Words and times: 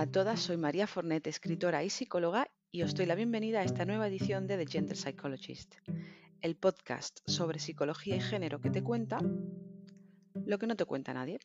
Hola 0.00 0.08
a 0.08 0.12
todas, 0.12 0.40
soy 0.40 0.56
María 0.56 0.86
Fornet, 0.86 1.26
escritora 1.26 1.84
y 1.84 1.90
psicóloga, 1.90 2.50
y 2.72 2.80
os 2.84 2.94
doy 2.94 3.04
la 3.04 3.14
bienvenida 3.14 3.60
a 3.60 3.64
esta 3.64 3.84
nueva 3.84 4.08
edición 4.08 4.46
de 4.46 4.56
The 4.56 4.66
Gender 4.66 4.96
Psychologist, 4.96 5.74
el 6.40 6.56
podcast 6.56 7.20
sobre 7.26 7.58
psicología 7.58 8.16
y 8.16 8.20
género 8.20 8.62
que 8.62 8.70
te 8.70 8.82
cuenta 8.82 9.18
lo 10.46 10.58
que 10.58 10.66
no 10.66 10.74
te 10.74 10.86
cuenta 10.86 11.12
nadie. 11.12 11.38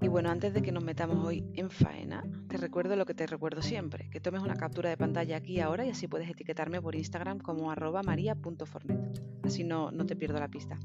Y 0.00 0.08
bueno, 0.08 0.28
antes 0.28 0.54
de 0.54 0.62
que 0.62 0.72
nos 0.72 0.82
metamos 0.82 1.24
hoy 1.24 1.44
en 1.54 1.70
faena, 1.70 2.24
te 2.48 2.56
recuerdo 2.56 2.96
lo 2.96 3.06
que 3.06 3.14
te 3.14 3.28
recuerdo 3.28 3.62
siempre, 3.62 4.10
que 4.10 4.20
tomes 4.20 4.42
una 4.42 4.56
captura 4.56 4.90
de 4.90 4.96
pantalla 4.96 5.36
aquí 5.36 5.60
ahora 5.60 5.86
y 5.86 5.90
así 5.90 6.08
puedes 6.08 6.28
etiquetarme 6.28 6.82
por 6.82 6.96
Instagram 6.96 7.38
como 7.38 7.70
arroba 7.70 8.02
maria.fornet. 8.02 9.22
Así 9.44 9.62
no, 9.62 9.92
no 9.92 10.04
te 10.04 10.16
pierdo 10.16 10.40
la 10.40 10.48
pista. 10.48 10.80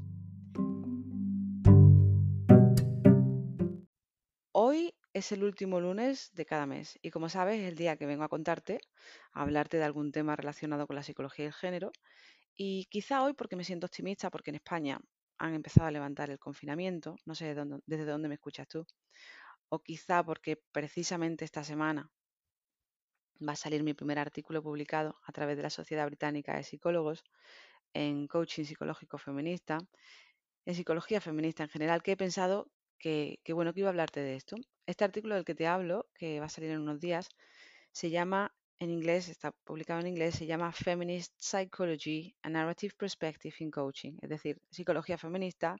Es 5.22 5.30
el 5.30 5.44
último 5.44 5.80
lunes 5.80 6.32
de 6.34 6.44
cada 6.44 6.66
mes 6.66 6.98
y 7.00 7.10
como 7.10 7.28
sabes 7.28 7.60
es 7.60 7.68
el 7.68 7.76
día 7.76 7.96
que 7.96 8.06
vengo 8.06 8.24
a 8.24 8.28
contarte, 8.28 8.80
a 9.32 9.42
hablarte 9.42 9.76
de 9.76 9.84
algún 9.84 10.10
tema 10.10 10.34
relacionado 10.34 10.88
con 10.88 10.96
la 10.96 11.04
psicología 11.04 11.44
y 11.44 11.48
el 11.48 11.54
género 11.54 11.92
y 12.56 12.86
quizá 12.86 13.22
hoy 13.22 13.32
porque 13.32 13.54
me 13.54 13.62
siento 13.62 13.86
optimista 13.86 14.30
porque 14.30 14.50
en 14.50 14.56
España 14.56 14.98
han 15.38 15.54
empezado 15.54 15.86
a 15.86 15.92
levantar 15.92 16.30
el 16.30 16.40
confinamiento, 16.40 17.16
no 17.24 17.36
sé 17.36 17.54
desde 17.86 18.04
dónde 18.04 18.28
me 18.28 18.34
escuchas 18.34 18.66
tú, 18.66 18.84
o 19.68 19.78
quizá 19.78 20.24
porque 20.24 20.60
precisamente 20.72 21.44
esta 21.44 21.62
semana 21.62 22.10
va 23.46 23.52
a 23.52 23.56
salir 23.56 23.84
mi 23.84 23.94
primer 23.94 24.18
artículo 24.18 24.60
publicado 24.60 25.20
a 25.24 25.30
través 25.30 25.56
de 25.56 25.62
la 25.62 25.70
Sociedad 25.70 26.06
Británica 26.06 26.56
de 26.56 26.64
Psicólogos 26.64 27.22
en 27.94 28.26
coaching 28.26 28.64
psicológico 28.64 29.18
feminista, 29.18 29.78
en 30.64 30.74
psicología 30.74 31.20
feminista 31.20 31.62
en 31.62 31.68
general, 31.68 32.02
que 32.02 32.12
he 32.12 32.16
pensado 32.16 32.72
que, 33.02 33.40
bueno 33.52 33.74
que 33.74 33.80
iba 33.80 33.88
a 33.88 33.92
hablarte 33.92 34.20
de 34.20 34.36
esto. 34.36 34.56
Este 34.86 35.04
artículo 35.04 35.34
del 35.34 35.44
que 35.44 35.54
te 35.54 35.66
hablo, 35.66 36.06
que 36.14 36.40
va 36.40 36.46
a 36.46 36.48
salir 36.48 36.70
en 36.70 36.80
unos 36.80 37.00
días, 37.00 37.28
se 37.92 38.10
llama 38.10 38.54
en 38.78 38.90
inglés, 38.90 39.28
está 39.28 39.52
publicado 39.64 40.00
en 40.00 40.06
inglés, 40.08 40.36
se 40.36 40.46
llama 40.46 40.72
Feminist 40.72 41.34
Psychology, 41.38 42.34
a 42.42 42.48
Narrative 42.48 42.94
Perspective 42.96 43.54
in 43.58 43.70
Coaching, 43.70 44.14
es 44.22 44.28
decir, 44.30 44.60
psicología 44.70 45.18
feminista, 45.18 45.76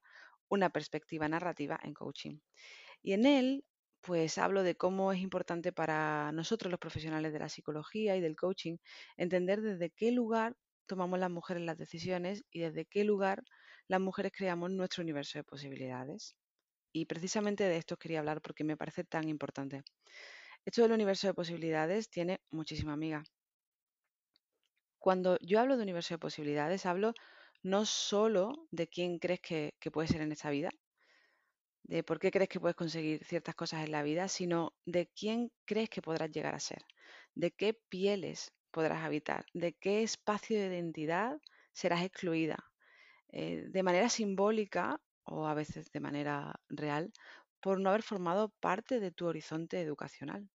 una 0.49 0.71
perspectiva 0.71 1.29
narrativa 1.29 1.79
en 1.83 1.95
coaching. 1.95 2.39
Y 3.03 3.13
en 3.15 3.27
él, 3.27 3.65
pues 4.01 4.39
hablo 4.39 4.63
de 4.63 4.77
cómo 4.77 5.13
es 5.13 5.21
importante 5.21 5.73
para 5.73 6.33
nosotros 6.33 6.71
los 6.71 6.81
profesionales 6.81 7.33
de 7.33 7.39
la 7.39 7.49
psicología 7.49 8.17
y 8.17 8.21
del 8.21 8.37
coaching 8.37 8.77
entender 9.17 9.63
desde 9.63 9.91
qué 9.91 10.13
lugar 10.13 10.57
tomamos 10.87 11.19
las 11.21 11.31
mujeres 11.31 11.63
las 11.65 11.79
decisiones 11.79 12.45
y 12.51 12.61
desde 12.61 12.85
qué 12.87 13.05
lugar 13.05 13.45
las 13.89 14.01
mujeres 14.01 14.33
creamos 14.35 14.71
nuestro 14.71 15.03
universo 15.03 15.39
de 15.39 15.45
posibilidades. 15.45 16.37
Y 16.93 17.07
precisamente 17.07 17.65
de 17.65 17.77
esto 17.77 17.97
quería 17.97 18.21
hablar 18.21 18.41
porque 18.41 18.65
me 18.65 18.77
parece 18.77 19.05
tan 19.05 19.29
importante. 19.29 19.83
Esto 20.65 20.83
del 20.83 20.93
universo 20.93 21.27
de 21.27 21.35
posibilidades 21.35 22.11
tiene 22.11 22.41
muchísima 22.51 22.93
amiga. 22.95 23.25
Cuando 24.99 25.37
yo 25.43 25.61
hablo 25.61 25.77
de 25.77 25.83
universo 25.83 26.15
de 26.15 26.19
posibilidades, 26.19 26.87
hablo 26.87 27.13
no 27.63 27.85
solo 27.85 28.67
de 28.71 28.89
quién 28.89 29.19
crees 29.19 29.41
que, 29.41 29.75
que 29.79 29.91
puede 29.91 30.09
ser 30.09 30.23
en 30.23 30.33
esta 30.33 30.49
vida, 30.51 30.71
de 31.85 32.03
por 32.03 32.19
qué 32.19 32.31
crees 32.31 32.49
que 32.49 32.61
puedes 32.61 32.77
conseguir 32.77 33.25
ciertas 33.25 33.55
cosas 33.55 33.85
en 33.85 33.93
la 33.93 34.03
vida, 34.03 34.29
sino 34.29 34.73
de 34.87 35.09
quién 35.09 35.51
crees 35.65 35.89
que 35.91 36.03
podrás 36.03 36.31
llegar 36.31 36.55
a 36.55 36.61
ser, 36.61 36.83
de 37.35 37.51
qué 37.51 37.75
pieles 37.75 38.53
podrás 38.71 39.05
habitar, 39.05 39.45
de 39.53 39.73
qué 39.75 40.03
espacio 40.03 40.59
de 40.59 40.67
identidad 40.67 41.39
serás 41.73 42.03
excluida. 42.03 42.57
Eh, 43.31 43.65
de 43.69 43.83
manera 43.83 44.09
simbólica 44.09 45.01
o 45.25 45.47
a 45.47 45.55
veces 45.55 45.91
de 45.93 46.01
manera 46.01 46.61
real, 46.69 47.13
por 47.61 47.81
no 47.81 47.91
haber 47.91 48.03
formado 48.03 48.51
parte 48.61 49.01
de 49.01 49.13
tu 49.13 49.27
horizonte 49.27 49.81
educacional. 49.81 50.49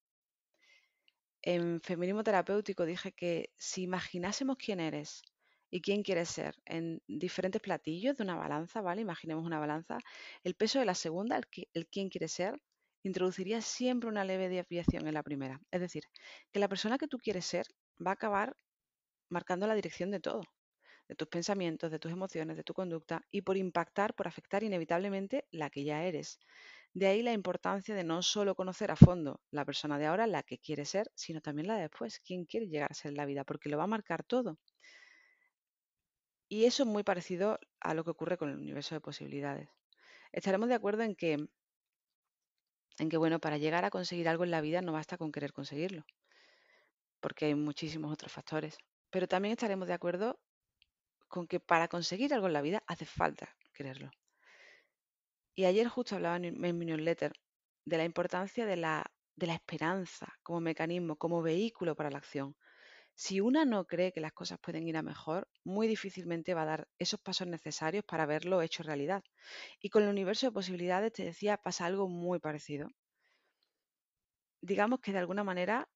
En 1.42 1.80
feminismo 1.82 2.24
terapéutico 2.24 2.86
dije 2.86 3.14
que 3.14 3.50
si 3.58 3.84
imaginásemos 3.84 4.58
quién 4.58 4.80
eres 4.80 5.22
y 5.70 5.82
quién 5.82 6.04
quieres 6.04 6.30
ser 6.30 6.56
en 6.66 7.02
diferentes 7.08 7.62
platillos 7.62 8.18
de 8.18 8.24
una 8.24 8.36
balanza, 8.36 8.82
¿vale? 8.82 9.02
Imaginemos 9.02 9.46
una 9.46 9.60
balanza, 9.60 10.00
el 10.44 10.56
peso 10.56 10.80
de 10.80 10.86
la 10.86 10.96
segunda, 10.96 11.40
el, 11.74 11.88
quién 11.88 12.10
quieres 12.10 12.34
ser, 12.34 12.62
introduciría 13.04 13.62
siempre 13.62 14.10
una 14.10 14.26
leve 14.26 14.50
desviación 14.50 15.08
en 15.08 15.14
la 15.14 15.24
primera. 15.24 15.62
Es 15.72 15.80
decir, 15.82 16.04
que 16.52 16.60
la 16.60 16.68
persona 16.68 16.98
que 16.98 17.08
tú 17.08 17.18
quieres 17.18 17.46
ser 17.46 17.66
va 18.06 18.12
a 18.12 18.16
acabar 18.16 18.58
marcando 19.30 19.68
la 19.68 19.76
dirección 19.76 20.12
de 20.12 20.20
todo 20.20 20.42
de 21.08 21.16
tus 21.16 21.28
pensamientos, 21.28 21.92
de 21.92 22.00
tus 22.00 22.12
emociones, 22.12 22.58
de 22.58 22.64
tu 22.64 22.74
conducta 22.74 23.22
y 23.32 23.42
por 23.42 23.58
impactar, 23.58 24.14
por 24.16 24.28
afectar 24.28 24.64
inevitablemente 24.64 25.46
la 25.52 25.70
que 25.70 25.84
ya 25.84 26.04
eres. 26.04 26.40
De 26.94 27.08
ahí 27.08 27.22
la 27.22 27.34
importancia 27.34 27.96
de 27.96 28.04
no 28.04 28.22
solo 28.22 28.56
conocer 28.56 28.92
a 28.92 28.96
fondo 28.96 29.42
la 29.52 29.66
persona 29.66 30.00
de 30.00 30.08
ahora, 30.08 30.28
la 30.28 30.44
que 30.44 30.58
quiere 30.58 30.86
ser, 30.86 31.12
sino 31.16 31.42
también 31.42 31.68
la 31.68 31.76
de 31.76 31.84
después, 31.84 32.20
quién 32.20 32.46
quiere 32.46 32.68
llegar 32.68 32.92
a 32.92 32.96
ser 32.96 33.12
en 33.12 33.18
la 33.18 33.26
vida, 33.26 33.44
porque 33.44 33.70
lo 33.70 33.78
va 33.78 33.84
a 33.86 33.88
marcar 33.88 34.24
todo. 34.24 34.60
Y 36.50 36.66
eso 36.66 36.84
es 36.84 36.90
muy 36.90 37.04
parecido 37.04 37.58
a 37.80 37.94
lo 37.94 38.04
que 38.04 38.12
ocurre 38.12 38.38
con 38.38 38.50
el 38.50 38.58
universo 38.58 38.96
de 38.96 39.02
posibilidades. 39.02 39.70
Estaremos 40.32 40.70
de 40.70 40.76
acuerdo 40.76 41.04
en 41.04 41.16
que, 41.16 41.48
en 43.00 43.10
que, 43.10 43.18
bueno, 43.18 43.40
para 43.40 43.58
llegar 43.58 43.86
a 43.86 43.90
conseguir 43.90 44.30
algo 44.30 44.44
en 44.44 44.52
la 44.52 44.62
vida 44.62 44.82
no 44.82 44.92
basta 44.94 45.18
con 45.18 45.32
querer 45.32 45.52
conseguirlo, 45.52 46.06
porque 47.20 47.46
hay 47.46 47.56
muchísimos 47.56 48.12
otros 48.12 48.32
factores. 48.32 48.78
Pero 49.10 49.28
también 49.28 49.54
estaremos 49.54 49.88
de 49.88 49.94
acuerdo 49.94 50.40
con 51.28 51.48
que 51.48 51.60
para 51.60 51.88
conseguir 51.88 52.34
algo 52.34 52.48
en 52.48 52.54
la 52.54 52.62
vida 52.62 52.84
hace 52.88 53.06
falta 53.06 53.56
quererlo. 53.74 54.12
Y 55.56 55.66
ayer 55.66 55.88
justo 55.88 56.16
hablaba 56.16 56.38
en 56.38 56.60
mi 56.60 56.86
newsletter 56.86 57.34
de 57.86 57.98
la 57.98 58.06
importancia 58.06 58.66
de 58.66 58.78
la, 58.78 59.06
de 59.36 59.48
la 59.48 59.54
esperanza 59.54 60.38
como 60.44 60.60
mecanismo, 60.60 61.16
como 61.16 61.42
vehículo 61.42 61.96
para 61.96 62.10
la 62.12 62.18
acción. 62.18 62.56
Si 63.16 63.40
una 63.40 63.66
no 63.66 63.88
cree 63.88 64.12
que 64.12 64.22
las 64.22 64.34
cosas 64.34 64.60
pueden 64.60 64.88
ir 64.88 64.98
a 64.98 65.02
mejor, 65.02 65.48
muy 65.64 65.88
difícilmente 65.88 66.54
va 66.54 66.64
a 66.64 66.66
dar 66.66 66.88
esos 67.00 67.20
pasos 67.20 67.48
necesarios 67.48 68.04
para 68.06 68.28
verlo 68.28 68.62
hecho 68.62 68.84
realidad. 68.84 69.24
Y 69.80 69.90
con 69.90 70.04
el 70.04 70.10
universo 70.10 70.46
de 70.46 70.52
posibilidades, 70.52 71.14
te 71.14 71.24
decía, 71.24 71.58
pasa 71.58 71.86
algo 71.86 72.08
muy 72.08 72.40
parecido. 72.40 72.90
Digamos 74.62 75.00
que 75.00 75.14
de 75.14 75.20
alguna 75.20 75.44
manera 75.44 75.90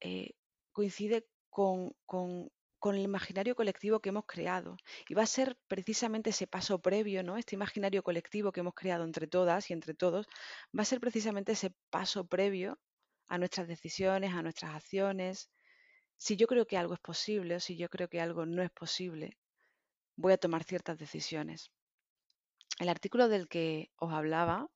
eh, 0.00 0.30
coincide 0.72 1.26
con, 1.50 1.92
con, 2.04 2.50
con 2.86 2.94
el 2.94 3.02
imaginario 3.02 3.56
colectivo 3.56 3.98
que 3.98 4.10
hemos 4.10 4.26
creado. 4.26 4.76
Y 5.08 5.14
va 5.14 5.24
a 5.24 5.26
ser 5.26 5.58
precisamente 5.66 6.30
ese 6.30 6.46
paso 6.46 6.80
previo, 6.80 7.24
¿no? 7.24 7.36
Este 7.36 7.56
imaginario 7.56 8.04
colectivo 8.04 8.52
que 8.52 8.60
hemos 8.60 8.74
creado 8.74 9.02
entre 9.02 9.26
todas 9.26 9.68
y 9.70 9.72
entre 9.72 9.92
todos, 9.92 10.26
va 10.66 10.82
a 10.82 10.84
ser 10.84 11.00
precisamente 11.00 11.50
ese 11.50 11.74
paso 11.90 12.28
previo 12.28 12.78
a 13.26 13.38
nuestras 13.38 13.66
decisiones, 13.66 14.34
a 14.34 14.42
nuestras 14.42 14.72
acciones. 14.72 15.50
Si 16.16 16.36
yo 16.36 16.46
creo 16.46 16.64
que 16.64 16.78
algo 16.78 16.94
es 16.94 17.00
posible 17.00 17.56
o 17.56 17.60
si 17.60 17.76
yo 17.76 17.88
creo 17.88 18.06
que 18.08 18.20
algo 18.20 18.46
no 18.46 18.62
es 18.62 18.70
posible, 18.70 19.36
voy 20.14 20.34
a 20.34 20.38
tomar 20.38 20.62
ciertas 20.62 20.96
decisiones. 20.96 21.72
El 22.78 22.88
artículo 22.88 23.28
del 23.28 23.48
que 23.48 23.90
os 23.96 24.12
hablaba 24.12 24.68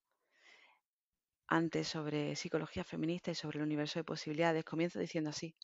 antes 1.47 1.87
sobre 1.87 2.35
psicología 2.35 2.83
feminista 2.83 3.31
y 3.31 3.37
sobre 3.37 3.59
el 3.59 3.67
universo 3.67 4.01
de 4.01 4.05
posibilidades 4.05 4.65
comienza 4.65 4.99
diciendo 4.99 5.31
así. 5.31 5.55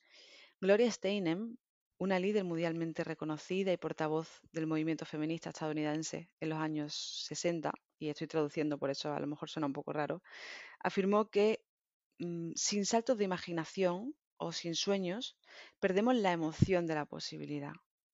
Gloria 0.61 0.89
Steinem 0.93 1.57
una 1.99 2.19
líder 2.19 2.45
mundialmente 2.45 3.05
reconocida 3.05 3.73
y 3.73 3.77
portavoz 3.77 4.41
del 4.53 4.67
movimiento 4.67 5.07
feminista 5.07 5.51
estadounidense 5.51 6.29
en 6.41 6.49
los 6.51 6.59
años 6.59 7.25
60, 7.27 7.73
y 7.99 8.09
estoy 8.09 8.27
traduciendo 8.27 8.79
por 8.79 8.91
eso 8.91 9.13
a 9.13 9.21
lo 9.21 9.27
mejor 9.27 9.49
suena 9.49 9.67
un 9.67 9.73
poco 9.73 9.93
raro, 9.93 10.23
afirmó 10.81 11.31
que 11.31 11.65
mm, 12.19 12.53
sin 12.55 12.85
saltos 12.85 13.17
de 13.19 13.25
imaginación 13.25 14.15
o 14.37 14.53
sin 14.53 14.75
sueños, 14.75 15.37
perdemos 15.81 16.15
la 16.15 16.33
emoción 16.33 16.87
de 16.87 16.95
la 16.95 17.07
posibilidad. 17.07 17.73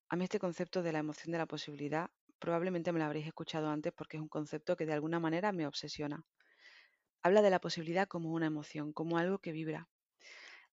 A 0.08 0.16
mí 0.16 0.24
este 0.24 0.38
concepto 0.38 0.82
de 0.82 0.92
la 0.92 1.00
emoción 1.00 1.32
de 1.32 1.38
la 1.38 1.46
posibilidad 1.46 2.10
probablemente 2.38 2.92
me 2.92 2.98
lo 2.98 3.06
habréis 3.06 3.26
escuchado 3.26 3.68
antes 3.68 3.92
porque 3.92 4.16
es 4.16 4.22
un 4.22 4.28
concepto 4.28 4.76
que 4.76 4.86
de 4.86 4.92
alguna 4.92 5.18
manera 5.18 5.52
me 5.52 5.66
obsesiona. 5.66 6.24
Habla 7.22 7.42
de 7.42 7.50
la 7.50 7.60
posibilidad 7.60 8.08
como 8.08 8.32
una 8.32 8.46
emoción, 8.46 8.92
como 8.92 9.18
algo 9.18 9.38
que 9.38 9.52
vibra. 9.52 9.88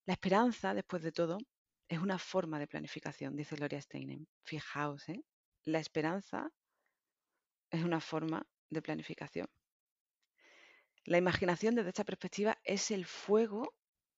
La 0.05 0.13
esperanza, 0.13 0.73
después 0.73 1.03
de 1.03 1.11
todo, 1.11 1.37
es 1.89 1.99
una 1.99 2.19
forma 2.19 2.59
de 2.59 2.67
planificación, 2.67 3.35
dice 3.35 3.55
Gloria 3.55 3.81
Steinem. 3.81 4.27
Fijaos, 4.43 5.09
¿eh? 5.09 5.23
la 5.65 5.79
esperanza 5.79 6.51
es 7.71 7.83
una 7.83 7.99
forma 7.99 8.47
de 8.69 8.81
planificación. 8.81 9.47
La 11.05 11.17
imaginación 11.17 11.73
desde 11.73 11.89
esta 11.89 12.03
perspectiva 12.03 12.59
es 12.63 12.91
el 12.91 13.05
fuego 13.05 13.73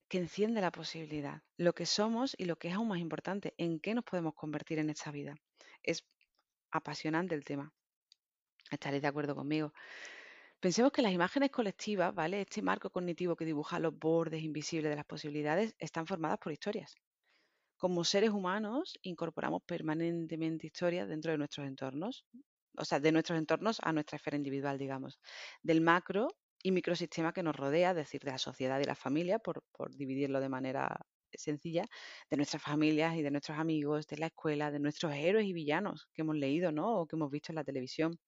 que 0.10 0.18
enciende 0.18 0.60
la 0.60 0.72
posibilidad, 0.72 1.42
lo 1.56 1.74
que 1.74 1.86
somos 1.86 2.36
y 2.38 2.44
lo 2.44 2.58
que 2.58 2.68
es 2.68 2.74
aún 2.74 2.90
más 2.90 3.00
importante, 3.00 3.54
en 3.58 3.80
qué 3.80 3.94
nos 3.94 4.04
podemos 4.04 4.34
convertir 4.36 4.78
en 4.80 4.90
esta 4.90 5.10
vida. 5.10 5.36
Es 5.82 6.06
apasionante 6.72 7.36
el 7.36 7.46
tema. 7.46 7.72
Estaréis 8.70 9.02
de 9.02 9.08
acuerdo 9.08 9.34
conmigo. 9.34 9.74
Pensemos 10.60 10.92
que 10.92 11.02
las 11.02 11.14
imágenes 11.14 11.52
colectivas, 11.52 12.14
¿vale? 12.14 12.42
Este 12.42 12.62
marco 12.62 12.90
cognitivo 12.90 13.38
que 13.38 13.46
dibuja 13.46 13.80
los 13.80 13.98
bordes 13.98 14.44
invisibles 14.44 14.90
de 14.90 14.98
las 14.98 15.06
posibilidades, 15.06 15.74
están 15.80 16.06
formadas 16.06 16.40
por 16.40 16.52
historias. 16.52 16.94
Como 17.82 18.04
seres 18.04 18.30
humanos 18.30 19.00
incorporamos 19.02 19.64
permanentemente 19.64 20.68
historias 20.68 21.10
dentro 21.10 21.32
de 21.32 21.40
nuestros 21.40 21.66
entornos, 21.66 22.28
o 22.78 22.86
sea, 22.86 23.00
de 23.00 23.12
nuestros 23.12 23.40
entornos 23.40 23.80
a 23.82 23.92
nuestra 23.92 24.18
esfera 24.18 24.38
individual, 24.38 24.78
digamos. 24.78 25.20
Del 25.64 25.82
macro 25.82 26.28
y 26.62 26.72
microsistema 26.72 27.34
que 27.34 27.42
nos 27.42 27.56
rodea, 27.56 27.90
es 27.90 27.96
decir, 27.96 28.22
de 28.22 28.30
la 28.30 28.38
sociedad 28.38 28.80
y 28.80 28.84
la 28.84 28.94
familia, 28.94 29.40
por, 29.40 29.64
por 29.72 29.96
dividirlo 29.96 30.40
de 30.40 30.50
manera 30.50 31.08
sencilla, 31.34 31.86
de 32.30 32.38
nuestras 32.38 32.62
familias 32.62 33.16
y 33.16 33.24
de 33.24 33.32
nuestros 33.32 33.58
amigos, 33.58 34.06
de 34.06 34.18
la 34.18 34.28
escuela, 34.28 34.70
de 34.70 34.78
nuestros 34.78 35.16
héroes 35.16 35.48
y 35.48 35.54
villanos 35.54 36.08
que 36.14 36.22
hemos 36.22 36.36
leído, 36.36 36.72
¿no? 36.72 37.00
O 37.00 37.08
que 37.08 37.16
hemos 37.16 37.32
visto 37.32 37.52
en 37.52 37.56
la 37.56 37.64
televisión, 37.64 38.20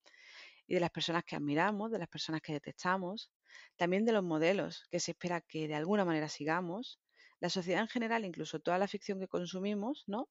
y 0.66 0.74
de 0.74 0.80
las 0.80 0.90
personas 0.90 1.26
que 1.26 1.36
admiramos, 1.36 1.92
de 1.92 2.00
las 2.00 2.08
personas 2.08 2.42
que 2.42 2.54
detestamos, 2.54 3.30
también 3.76 4.04
de 4.04 4.14
los 4.14 4.24
modelos 4.24 4.88
que 4.90 5.00
se 5.00 5.12
espera 5.12 5.42
que 5.42 5.68
de 5.68 5.76
alguna 5.76 6.06
manera 6.06 6.28
sigamos, 6.28 7.00
la 7.44 7.50
sociedad 7.50 7.82
en 7.82 7.90
general, 7.90 8.24
incluso 8.24 8.62
toda 8.62 8.78
la 8.78 8.88
ficción 8.88 9.20
que 9.20 9.28
consumimos, 9.28 10.06
¿no? 10.08 10.30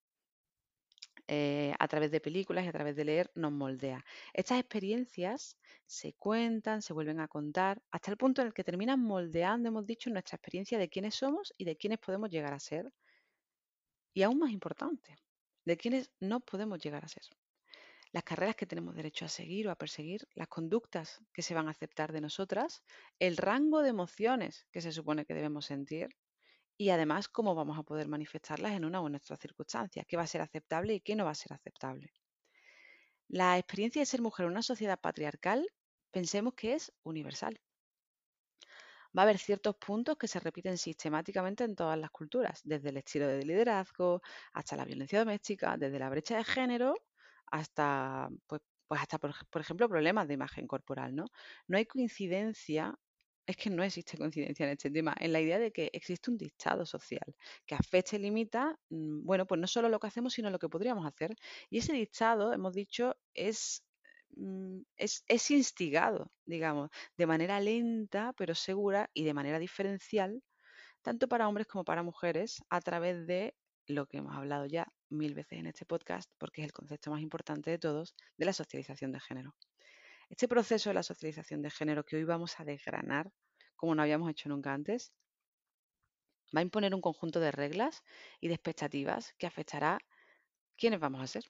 Eh, 1.29 1.75
a 1.79 1.87
través 1.87 2.11
de 2.11 2.23
películas 2.23 2.64
y 2.64 2.69
a 2.69 2.73
través 2.73 2.97
de 2.97 3.05
leer, 3.05 3.31
nos 3.35 3.53
moldea. 3.53 4.03
Estas 4.32 4.59
experiencias 4.59 5.59
se 5.85 6.14
cuentan, 6.14 6.81
se 6.81 6.94
vuelven 6.94 7.20
a 7.20 7.29
contar, 7.29 7.82
hasta 7.91 8.11
el 8.11 8.17
punto 8.17 8.41
en 8.41 8.47
el 8.47 8.55
que 8.55 8.64
terminan 8.64 8.99
moldeando, 8.99 9.69
hemos 9.69 9.85
dicho, 9.85 10.09
nuestra 10.09 10.37
experiencia 10.37 10.79
de 10.79 10.88
quiénes 10.88 11.14
somos 11.14 11.53
y 11.59 11.67
de 11.67 11.76
quiénes 11.76 11.99
podemos 11.99 12.31
llegar 12.31 12.55
a 12.55 12.59
ser. 12.59 12.91
Y 14.14 14.23
aún 14.23 14.38
más 14.38 14.50
importante, 14.50 15.14
de 15.67 15.76
quiénes 15.76 16.11
no 16.19 16.41
podemos 16.41 16.79
llegar 16.82 17.05
a 17.05 17.09
ser. 17.09 17.25
Las 18.12 18.25
carreras 18.25 18.56
que 18.56 18.64
tenemos 18.64 18.94
derecho 18.94 19.26
a 19.26 19.29
seguir 19.29 19.69
o 19.69 19.70
a 19.70 19.76
perseguir, 19.76 20.26
las 20.32 20.49
conductas 20.49 21.20
que 21.35 21.43
se 21.43 21.53
van 21.53 21.69
a 21.69 21.73
aceptar 21.73 22.11
de 22.11 22.23
nosotras, 22.23 22.82
el 23.19 23.37
rango 23.37 23.82
de 23.82 23.91
emociones 23.91 24.67
que 24.73 24.81
se 24.81 24.93
supone 24.93 25.26
que 25.26 25.35
debemos 25.35 25.67
sentir, 25.67 26.09
y 26.77 26.91
además 26.91 27.29
cómo 27.29 27.55
vamos 27.55 27.79
a 27.79 27.83
poder 27.83 28.09
manifestarlas 28.09 28.73
en 28.73 28.85
una 28.85 29.01
o 29.01 29.09
en 29.09 29.17
otra 29.17 29.37
circunstancia, 29.37 30.05
qué 30.05 30.17
va 30.17 30.25
a 30.25 30.27
ser 30.27 30.41
aceptable 30.43 30.95
y 30.95 31.01
qué 31.01 31.17
no 31.17 31.25
va 31.25 31.31
a 31.33 31.35
ser 31.35 31.53
aceptable. 31.53 32.13
La 33.29 33.59
experiencia 33.59 34.01
de 34.01 34.07
ser 34.07 34.23
mujer 34.23 34.47
en 34.47 34.53
una 34.53 34.63
sociedad 34.63 35.01
patriarcal 35.01 35.67
pensemos 36.13 36.55
que 36.55 36.75
es 36.75 36.93
universal. 37.03 37.61
Va 39.17 39.23
a 39.23 39.25
haber 39.25 39.39
ciertos 39.39 39.77
puntos 39.77 40.17
que 40.17 40.29
se 40.29 40.41
repiten 40.41 40.79
sistemáticamente 40.79 41.65
en 41.65 41.75
todas 41.77 41.99
las 41.99 42.11
culturas, 42.11 42.61
desde 42.65 42.91
el 42.91 42.97
estilo 42.99 43.27
de 43.27 43.45
liderazgo 43.45 44.23
hasta 44.53 44.77
la 44.77 44.85
violencia 44.85 45.19
doméstica, 45.19 45.77
desde 45.77 45.99
la 45.99 46.09
brecha 46.11 46.37
de 46.37 46.45
género 46.45 46.95
hasta, 47.47 48.29
pues, 48.47 48.63
pues 48.87 49.01
hasta 49.01 49.19
por, 49.19 49.35
por 49.51 49.61
ejemplo, 49.63 49.89
problemas 49.89 50.29
de 50.29 50.35
imagen 50.35 50.67
corporal. 50.67 51.15
¿no? 51.15 51.27
no 51.69 51.77
hay 51.77 51.87
coincidencia 51.87 52.95
es 53.47 53.56
que 53.56 53.71
no 53.71 53.83
existe 53.83 54.17
coincidencia 54.17 54.67
en 54.67 54.73
este 54.73 54.91
tema, 54.91 55.15
en 55.19 55.33
la 55.33 55.41
idea 55.41 55.59
de 55.59 55.73
que 55.73 55.91
existe 55.93 56.31
un 56.31 56.39
dictado 56.39 56.87
social 56.87 57.35
que 57.67 57.75
afecta 57.75 58.17
y 58.17 58.21
limita, 58.21 58.79
mm, 58.91 59.25
bueno, 59.25 59.47
pues 59.47 59.61
no 59.61 59.67
solo 59.67 59.89
lo 59.89 59.99
que 60.00 60.06
hacemos, 60.09 60.35
sino 60.35 60.50
lo 60.50 60.59
que 60.59 60.69
podríamos 60.69 61.06
hacer. 61.06 61.35
Y 61.71 61.79
ese 61.79 61.93
dictado, 61.93 62.53
hemos 62.53 62.75
dicho, 62.75 63.17
es, 63.35 63.85
mm, 64.37 64.83
es, 64.97 65.25
es 65.29 65.50
instigado, 65.50 66.33
digamos, 66.47 66.91
de 67.17 67.27
manera 67.27 67.61
lenta, 67.61 68.33
pero 68.37 68.55
segura 68.55 69.11
y 69.15 69.25
de 69.25 69.35
manera 69.35 69.59
diferencial, 69.59 70.43
tanto 71.03 71.29
para 71.29 71.49
hombres 71.49 71.67
como 71.67 71.85
para 71.85 72.03
mujeres, 72.03 72.62
a 72.71 72.81
través 72.81 73.27
de 73.27 73.55
lo 73.87 74.06
que 74.06 74.19
hemos 74.19 74.37
hablado 74.37 74.67
ya 74.67 74.87
mil 75.11 75.35
veces 75.35 75.59
en 75.59 75.67
este 75.67 75.87
podcast, 75.87 76.31
porque 76.38 76.62
es 76.62 76.67
el 76.67 76.73
concepto 76.73 77.11
más 77.11 77.21
importante 77.23 77.71
de 77.71 77.79
todos, 77.79 78.15
de 78.37 78.47
la 78.47 78.53
socialización 78.53 79.12
de 79.12 79.21
género. 79.21 79.55
Este 80.32 80.49
proceso 80.49 80.88
de 80.88 80.94
la 80.94 81.02
socialización 81.02 81.61
de 81.61 81.70
género 81.70 82.05
que 82.05 82.17
hoy 82.17 82.25
vamos 82.25 82.58
a 82.58 82.64
desgranar, 82.64 83.31
como 83.76 83.94
no 83.94 84.00
habíamos 84.00 84.31
hecho 84.31 84.49
nunca 84.49 84.73
antes, 84.73 85.12
va 86.56 86.61
a 86.61 86.62
imponer 86.62 86.94
un 86.94 87.02
conjunto 87.02 87.38
de 87.38 87.52
reglas 87.52 88.02
y 88.40 88.49
de 88.49 88.55
expectativas 88.55 89.34
que 89.38 89.46
afectará 89.46 89.99
quiénes 90.79 91.00
vamos 91.00 91.20
a 91.20 91.26
ser, 91.26 91.44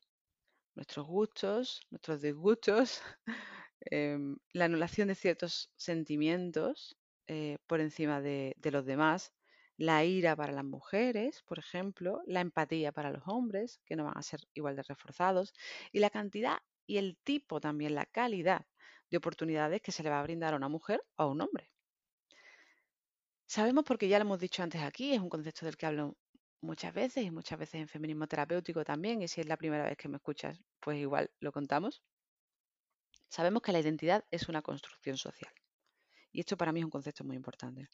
nuestros 0.74 1.06
gustos, 1.06 1.86
nuestros 1.90 2.22
disgustos, 2.22 3.00
em, 3.82 4.36
la 4.52 4.64
anulación 4.64 5.06
de 5.06 5.14
ciertos 5.14 5.72
sentimientos 5.76 6.96
eh, 7.28 7.58
por 7.68 7.80
encima 7.80 8.20
de, 8.20 8.56
de 8.58 8.70
los 8.72 8.84
demás, 8.84 9.32
la 9.76 10.04
ira 10.04 10.34
para 10.34 10.52
las 10.52 10.64
mujeres, 10.64 11.44
por 11.44 11.60
ejemplo, 11.60 12.20
la 12.26 12.40
empatía 12.40 12.90
para 12.90 13.12
los 13.12 13.22
hombres, 13.28 13.80
que 13.84 13.94
no 13.94 14.06
van 14.06 14.18
a 14.18 14.22
ser 14.22 14.40
igual 14.54 14.74
de 14.74 14.82
reforzados, 14.82 15.54
y 15.92 16.00
la 16.00 16.10
cantidad 16.10 16.58
y 16.84 16.96
el 16.96 17.16
tipo 17.22 17.60
también, 17.60 17.94
la 17.94 18.06
calidad 18.06 18.66
de 19.12 19.18
oportunidades 19.18 19.82
que 19.82 19.92
se 19.92 20.02
le 20.02 20.08
va 20.08 20.20
a 20.20 20.22
brindar 20.22 20.54
a 20.54 20.56
una 20.56 20.70
mujer 20.70 21.04
o 21.16 21.22
a 21.22 21.26
un 21.26 21.42
hombre. 21.42 21.70
Sabemos 23.46 23.84
porque 23.84 24.08
ya 24.08 24.18
lo 24.18 24.24
hemos 24.24 24.40
dicho 24.40 24.62
antes 24.62 24.80
aquí, 24.80 25.12
es 25.12 25.20
un 25.20 25.28
concepto 25.28 25.66
del 25.66 25.76
que 25.76 25.84
hablo 25.84 26.16
muchas 26.62 26.94
veces 26.94 27.22
y 27.22 27.30
muchas 27.30 27.58
veces 27.58 27.82
en 27.82 27.88
feminismo 27.88 28.26
terapéutico 28.26 28.84
también, 28.84 29.20
y 29.20 29.28
si 29.28 29.42
es 29.42 29.46
la 29.46 29.58
primera 29.58 29.84
vez 29.84 29.98
que 29.98 30.08
me 30.08 30.16
escuchas, 30.16 30.58
pues 30.80 30.98
igual 30.98 31.30
lo 31.40 31.52
contamos. 31.52 32.02
Sabemos 33.28 33.60
que 33.60 33.72
la 33.72 33.80
identidad 33.80 34.24
es 34.30 34.48
una 34.48 34.62
construcción 34.62 35.18
social. 35.18 35.52
Y 36.32 36.40
esto 36.40 36.56
para 36.56 36.72
mí 36.72 36.80
es 36.80 36.84
un 36.84 36.90
concepto 36.90 37.22
muy 37.22 37.36
importante. 37.36 37.90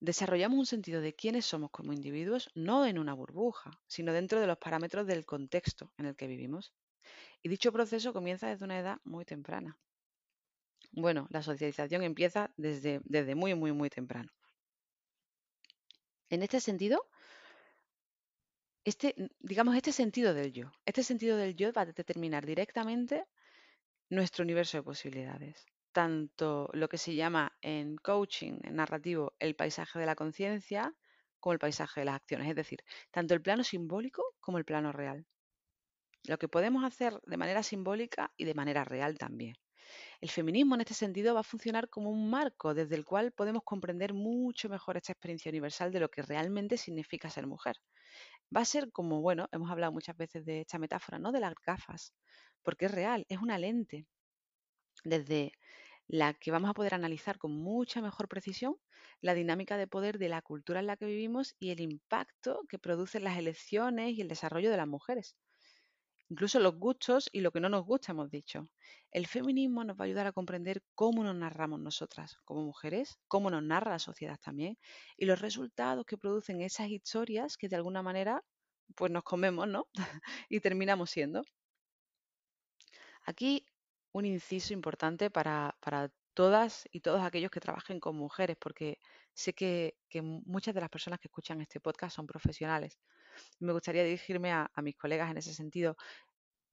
Desarrollamos 0.00 0.58
un 0.58 0.66
sentido 0.66 1.02
de 1.02 1.14
quiénes 1.14 1.44
somos 1.44 1.70
como 1.70 1.92
individuos 1.92 2.50
no 2.54 2.86
en 2.86 2.98
una 2.98 3.12
burbuja, 3.12 3.78
sino 3.86 4.14
dentro 4.14 4.40
de 4.40 4.46
los 4.46 4.56
parámetros 4.56 5.06
del 5.06 5.26
contexto 5.26 5.92
en 5.98 6.06
el 6.06 6.16
que 6.16 6.26
vivimos. 6.26 6.72
Y 7.42 7.50
dicho 7.50 7.70
proceso 7.70 8.14
comienza 8.14 8.48
desde 8.48 8.64
una 8.64 8.78
edad 8.78 8.98
muy 9.04 9.26
temprana. 9.26 9.78
Bueno, 10.96 11.26
la 11.30 11.42
socialización 11.42 12.02
empieza 12.02 12.50
desde, 12.56 13.00
desde 13.04 13.34
muy, 13.34 13.54
muy, 13.54 13.72
muy 13.72 13.90
temprano. 13.90 14.32
En 16.30 16.42
este 16.42 16.58
sentido, 16.58 17.06
este, 18.82 19.14
digamos, 19.38 19.76
este 19.76 19.92
sentido 19.92 20.32
del 20.32 20.52
yo, 20.52 20.72
este 20.86 21.02
sentido 21.02 21.36
del 21.36 21.54
yo 21.54 21.70
va 21.72 21.82
a 21.82 21.86
determinar 21.86 22.46
directamente 22.46 23.26
nuestro 24.08 24.42
universo 24.42 24.78
de 24.78 24.84
posibilidades. 24.84 25.66
Tanto 25.92 26.70
lo 26.72 26.88
que 26.88 26.98
se 26.98 27.14
llama 27.14 27.52
en 27.60 27.96
coaching, 27.96 28.58
en 28.62 28.76
narrativo, 28.76 29.34
el 29.38 29.54
paisaje 29.54 29.98
de 29.98 30.06
la 30.06 30.16
conciencia, 30.16 30.94
como 31.40 31.52
el 31.52 31.58
paisaje 31.58 32.00
de 32.00 32.06
las 32.06 32.16
acciones. 32.16 32.48
Es 32.48 32.56
decir, 32.56 32.82
tanto 33.10 33.34
el 33.34 33.42
plano 33.42 33.64
simbólico 33.64 34.22
como 34.40 34.56
el 34.56 34.64
plano 34.64 34.92
real. 34.92 35.26
Lo 36.24 36.38
que 36.38 36.48
podemos 36.48 36.84
hacer 36.84 37.20
de 37.26 37.36
manera 37.36 37.62
simbólica 37.62 38.32
y 38.38 38.46
de 38.46 38.54
manera 38.54 38.82
real 38.84 39.18
también. 39.18 39.56
El 40.20 40.30
feminismo 40.30 40.74
en 40.74 40.82
este 40.82 40.94
sentido 40.94 41.34
va 41.34 41.40
a 41.40 41.42
funcionar 41.44 41.88
como 41.88 42.10
un 42.10 42.30
marco 42.30 42.74
desde 42.74 42.96
el 42.96 43.04
cual 43.04 43.32
podemos 43.32 43.62
comprender 43.64 44.14
mucho 44.14 44.68
mejor 44.68 44.96
esta 44.96 45.12
experiencia 45.12 45.50
universal 45.50 45.92
de 45.92 46.00
lo 46.00 46.10
que 46.10 46.22
realmente 46.22 46.76
significa 46.76 47.30
ser 47.30 47.46
mujer. 47.46 47.76
Va 48.54 48.62
a 48.62 48.64
ser 48.64 48.90
como, 48.92 49.20
bueno, 49.20 49.48
hemos 49.52 49.70
hablado 49.70 49.92
muchas 49.92 50.16
veces 50.16 50.44
de 50.44 50.62
esta 50.62 50.78
metáfora, 50.78 51.18
¿no? 51.18 51.32
De 51.32 51.40
las 51.40 51.54
gafas, 51.64 52.14
porque 52.62 52.86
es 52.86 52.92
real, 52.92 53.26
es 53.28 53.38
una 53.38 53.58
lente 53.58 54.06
desde 55.04 55.52
la 56.08 56.34
que 56.34 56.50
vamos 56.50 56.70
a 56.70 56.74
poder 56.74 56.94
analizar 56.94 57.38
con 57.38 57.52
mucha 57.52 58.02
mejor 58.02 58.28
precisión 58.28 58.76
la 59.20 59.34
dinámica 59.34 59.76
de 59.76 59.86
poder 59.88 60.18
de 60.18 60.28
la 60.28 60.42
cultura 60.42 60.80
en 60.80 60.86
la 60.86 60.96
que 60.96 61.06
vivimos 61.06 61.54
y 61.58 61.70
el 61.70 61.80
impacto 61.80 62.62
que 62.68 62.78
producen 62.78 63.24
las 63.24 63.38
elecciones 63.38 64.12
y 64.14 64.20
el 64.22 64.28
desarrollo 64.28 64.70
de 64.70 64.76
las 64.76 64.88
mujeres 64.88 65.36
incluso 66.28 66.60
los 66.60 66.76
gustos 66.76 67.28
y 67.32 67.40
lo 67.40 67.50
que 67.52 67.60
no 67.60 67.68
nos 67.68 67.84
gusta, 67.84 68.12
hemos 68.12 68.30
dicho. 68.30 68.68
El 69.10 69.26
feminismo 69.26 69.84
nos 69.84 69.96
va 69.96 70.04
a 70.04 70.06
ayudar 70.06 70.26
a 70.26 70.32
comprender 70.32 70.82
cómo 70.94 71.24
nos 71.24 71.36
narramos 71.36 71.80
nosotras 71.80 72.36
como 72.44 72.62
mujeres, 72.62 73.18
cómo 73.28 73.50
nos 73.50 73.62
narra 73.62 73.92
la 73.92 73.98
sociedad 73.98 74.38
también, 74.42 74.78
y 75.16 75.26
los 75.26 75.40
resultados 75.40 76.04
que 76.06 76.18
producen 76.18 76.60
esas 76.60 76.88
historias 76.88 77.56
que 77.56 77.68
de 77.68 77.76
alguna 77.76 78.02
manera 78.02 78.42
pues 78.94 79.10
nos 79.10 79.24
comemos, 79.24 79.68
¿no? 79.68 79.88
y 80.48 80.60
terminamos 80.60 81.10
siendo. 81.10 81.44
Aquí 83.24 83.66
un 84.12 84.24
inciso 84.24 84.72
importante 84.72 85.30
para, 85.30 85.74
todas 86.34 86.86
y 86.92 87.00
todos 87.00 87.22
aquellos 87.22 87.50
que 87.50 87.60
trabajen 87.60 87.98
con 87.98 88.14
mujeres, 88.16 88.56
porque 88.60 88.98
sé 89.34 89.54
que, 89.54 89.96
muchas 90.22 90.74
de 90.74 90.80
las 90.80 90.90
personas 90.90 91.18
que 91.18 91.28
escuchan 91.28 91.60
este 91.62 91.80
podcast 91.80 92.14
son 92.16 92.26
profesionales. 92.26 92.98
Me 93.60 93.72
gustaría 93.72 94.04
dirigirme 94.04 94.52
a, 94.52 94.70
mis 94.82 94.96
colegas 94.96 95.30
en 95.30 95.38
ese 95.38 95.54
sentido. 95.54 95.96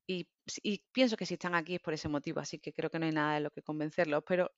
Y, 0.07 0.27
y, 0.63 0.83
pienso 0.91 1.17
que 1.17 1.25
si 1.25 1.35
están 1.35 1.55
aquí 1.55 1.75
es 1.75 1.81
por 1.81 1.93
ese 1.93 2.09
motivo, 2.09 2.39
así 2.39 2.59
que 2.59 2.73
creo 2.73 2.89
que 2.89 2.99
no 2.99 3.05
hay 3.05 3.13
nada 3.13 3.35
de 3.35 3.41
lo 3.41 3.51
que 3.51 3.61
convencerlos, 3.63 4.23
pero 4.27 4.51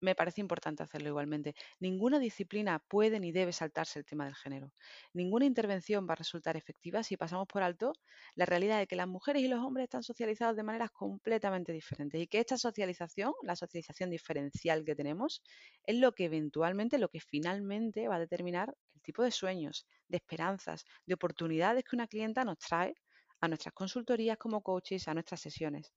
me 0.00 0.14
parece 0.14 0.40
importante 0.40 0.82
hacerlo 0.82 1.08
igualmente. 1.08 1.54
Ninguna 1.80 2.18
disciplina 2.18 2.78
puede 2.78 3.20
ni 3.20 3.32
debe 3.32 3.52
saltarse 3.52 3.98
el 3.98 4.04
tema 4.04 4.24
del 4.24 4.34
género. 4.34 4.72
Ninguna 5.12 5.44
intervención 5.44 6.06
va 6.08 6.12
a 6.12 6.16
resultar 6.16 6.56
efectiva 6.56 7.02
si 7.02 7.16
pasamos 7.16 7.46
por 7.46 7.62
alto 7.62 7.92
la 8.34 8.46
realidad 8.46 8.78
de 8.78 8.86
que 8.86 8.96
las 8.96 9.08
mujeres 9.08 9.42
y 9.42 9.48
los 9.48 9.60
hombres 9.60 9.84
están 9.84 10.02
socializados 10.02 10.56
de 10.56 10.62
maneras 10.62 10.90
completamente 10.90 11.72
diferentes 11.72 12.20
y 12.20 12.26
que 12.26 12.38
esta 12.38 12.56
socialización, 12.58 13.32
la 13.42 13.56
socialización 13.56 14.10
diferencial 14.10 14.84
que 14.84 14.94
tenemos, 14.94 15.42
es 15.84 15.96
lo 15.96 16.12
que 16.12 16.24
eventualmente, 16.26 16.98
lo 16.98 17.08
que 17.08 17.20
finalmente 17.20 18.08
va 18.08 18.16
a 18.16 18.20
determinar 18.20 18.74
el 18.94 19.02
tipo 19.02 19.22
de 19.22 19.30
sueños, 19.30 19.86
de 20.08 20.18
esperanzas, 20.18 20.84
de 21.06 21.14
oportunidades 21.14 21.84
que 21.84 21.96
una 21.96 22.06
clienta 22.06 22.44
nos 22.44 22.58
trae 22.58 22.94
a 23.40 23.48
nuestras 23.48 23.74
consultorías 23.74 24.36
como 24.38 24.62
coaches, 24.62 25.08
a 25.08 25.14
nuestras 25.14 25.40
sesiones. 25.40 25.92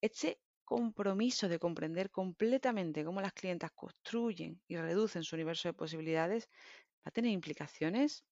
Este 0.00 0.38
compromiso 0.64 1.48
de 1.48 1.58
comprender 1.58 2.10
completamente 2.10 3.04
cómo 3.04 3.20
las 3.20 3.32
clientas 3.32 3.70
construyen 3.72 4.60
y 4.66 4.76
reducen 4.76 5.22
su 5.24 5.36
universo 5.36 5.68
de 5.68 5.74
posibilidades 5.74 6.48
va 6.98 7.10
a 7.10 7.10
tener 7.10 7.30
implicaciones, 7.30 8.24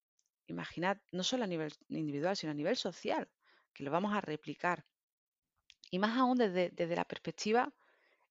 imaginad, 0.47 0.99
no 1.11 1.23
solo 1.23 1.45
a 1.45 1.47
nivel 1.47 1.73
individual, 1.89 2.37
sino 2.37 2.53
a 2.53 2.55
nivel 2.55 2.77
social, 2.77 3.29
que 3.73 3.85
lo 3.85 3.91
vamos 3.91 4.15
a 4.15 4.21
replicar. 4.21 4.85
Y 5.91 5.99
más 5.99 6.17
aún 6.19 6.39
desde, 6.39 6.71
desde 6.71 6.97
la 6.97 7.05
perspectiva 7.05 7.73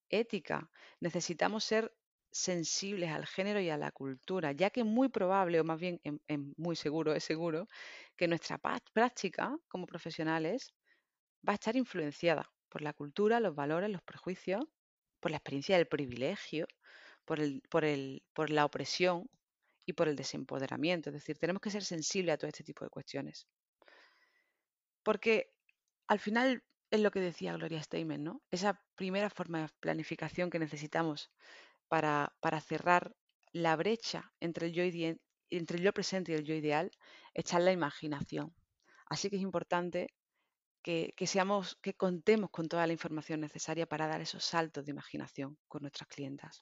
ética. 0.10 0.70
Necesitamos 1.00 1.64
ser 1.64 1.94
sensibles 2.32 3.12
al 3.12 3.26
género 3.26 3.60
y 3.60 3.70
a 3.70 3.78
la 3.78 3.92
cultura, 3.92 4.52
ya 4.54 4.70
que 4.70 4.82
es 4.82 4.86
muy 4.86 5.10
probable, 5.10 5.60
o 5.60 5.64
más 5.64 5.80
bien 5.80 6.00
es 6.04 6.40
muy 6.58 6.76
seguro, 6.76 7.14
es 7.14 7.24
seguro, 7.24 7.68
que 8.16 8.28
nuestra 8.28 8.58
práctica 8.94 9.58
como 9.68 9.86
profesionales 9.86 10.74
va 11.48 11.54
a 11.54 11.56
estar 11.56 11.76
influenciada 11.76 12.50
por 12.72 12.82
la 12.82 12.94
cultura, 12.94 13.42
los 13.42 13.54
valores, 13.54 13.90
los 13.90 14.02
prejuicios, 14.02 14.64
por 15.20 15.30
la 15.32 15.38
experiencia 15.38 15.76
del 15.76 15.88
privilegio, 15.88 16.66
por, 17.26 18.50
la 18.50 18.66
opresión 18.66 19.30
y 19.86 19.94
por 19.94 20.08
el 20.08 20.16
desempoderamiento. 20.16 21.10
Es 21.10 21.16
decir, 21.16 21.38
tenemos 21.38 21.62
que 21.62 21.70
ser 21.70 21.84
sensibles 21.84 22.34
a 22.34 22.38
todo 22.38 22.48
este 22.48 22.64
tipo 22.64 22.86
de 22.86 22.90
cuestiones. 22.90 23.46
Porque 25.04 25.52
al 26.08 26.20
final 26.20 26.64
es 26.90 27.02
lo 27.02 27.12
que 27.12 27.20
decía 27.20 27.54
Gloria 27.54 27.84
Steinem, 27.84 28.24
¿no? 28.24 28.42
Esa 28.52 28.82
primera 28.96 29.30
forma 29.30 29.62
de 29.62 29.70
planificación 29.80 30.50
que 30.50 30.60
necesitamos 30.60 31.30
para, 31.90 32.34
para 32.40 32.62
cerrar 32.62 33.16
la 33.52 33.76
brecha 33.76 34.32
entre 34.40 34.68
el, 34.68 34.74
yo 34.74 34.84
entre 35.50 35.78
el 35.78 35.84
yo 35.84 35.94
presente 35.94 36.32
y 36.32 36.36
el 36.36 36.46
yo 36.46 36.56
ideal 36.56 36.90
está 37.34 37.58
en 37.58 37.66
la 37.66 37.74
imaginación. 37.74 38.56
Así 39.08 39.30
que 39.30 39.36
es 39.36 39.42
importante 39.42 40.14
que, 40.82 41.14
seamos, 41.28 41.78
que 41.82 41.94
contemos 41.94 42.50
con 42.50 42.68
toda 42.68 42.88
la 42.88 42.94
información 42.94 43.42
necesaria 43.42 43.86
para 43.86 44.08
dar 44.08 44.22
esos 44.22 44.44
saltos 44.44 44.86
de 44.86 44.92
imaginación 44.92 45.58
con 45.68 45.82
nuestras 45.82 46.08
clientas. 46.10 46.62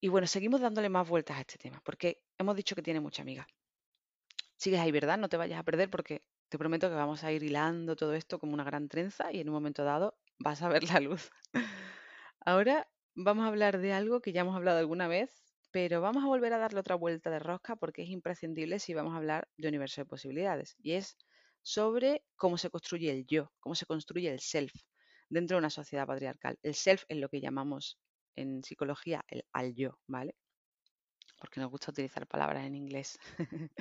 Y 0.00 0.08
bueno, 0.08 0.26
seguimos 0.26 0.60
dándole 0.60 0.88
más 0.88 1.08
vueltas 1.08 1.36
a 1.38 1.40
este 1.40 1.58
tema, 1.58 1.80
porque 1.84 2.22
hemos 2.38 2.56
dicho 2.56 2.74
que 2.74 2.82
tiene 2.82 3.00
mucha 3.00 3.22
amiga. 3.22 3.46
Sigues 4.56 4.80
ahí, 4.80 4.92
¿verdad? 4.92 5.18
No 5.18 5.28
te 5.28 5.36
vayas 5.36 5.58
a 5.58 5.62
perder 5.62 5.90
porque 5.90 6.22
te 6.48 6.58
prometo 6.58 6.88
que 6.88 6.94
vamos 6.94 7.24
a 7.24 7.32
ir 7.32 7.42
hilando 7.42 7.96
todo 7.96 8.14
esto 8.14 8.38
como 8.38 8.54
una 8.54 8.64
gran 8.64 8.88
trenza 8.88 9.32
y 9.32 9.40
en 9.40 9.48
un 9.48 9.54
momento 9.54 9.84
dado 9.84 10.16
vas 10.38 10.62
a 10.62 10.68
ver 10.68 10.84
la 10.84 11.00
luz. 11.00 11.30
Ahora 12.40 12.88
vamos 13.14 13.44
a 13.44 13.48
hablar 13.48 13.78
de 13.78 13.92
algo 13.92 14.20
que 14.20 14.32
ya 14.32 14.42
hemos 14.42 14.54
hablado 14.54 14.78
alguna 14.78 15.08
vez, 15.08 15.42
pero 15.72 16.00
vamos 16.00 16.24
a 16.24 16.28
volver 16.28 16.52
a 16.52 16.58
darle 16.58 16.80
otra 16.80 16.94
vuelta 16.94 17.30
de 17.30 17.38
rosca 17.38 17.76
porque 17.76 18.02
es 18.02 18.10
imprescindible 18.10 18.78
si 18.78 18.94
vamos 18.94 19.14
a 19.14 19.16
hablar 19.16 19.48
de 19.56 19.68
universo 19.68 20.00
de 20.00 20.06
posibilidades. 20.06 20.76
Y 20.80 20.92
es 20.92 21.18
sobre 21.66 22.22
cómo 22.36 22.58
se 22.58 22.70
construye 22.70 23.10
el 23.10 23.26
yo, 23.26 23.52
cómo 23.58 23.74
se 23.74 23.86
construye 23.86 24.30
el 24.30 24.38
self 24.38 24.72
dentro 25.28 25.56
de 25.56 25.58
una 25.58 25.70
sociedad 25.70 26.06
patriarcal. 26.06 26.56
El 26.62 26.76
self 26.76 27.02
es 27.08 27.18
lo 27.18 27.28
que 27.28 27.40
llamamos 27.40 27.98
en 28.36 28.62
psicología 28.62 29.24
el 29.26 29.44
al 29.52 29.74
yo, 29.74 29.98
¿vale? 30.06 30.36
Porque 31.40 31.58
nos 31.58 31.68
gusta 31.72 31.90
utilizar 31.90 32.28
palabras 32.28 32.64
en 32.64 32.76
inglés. 32.76 33.18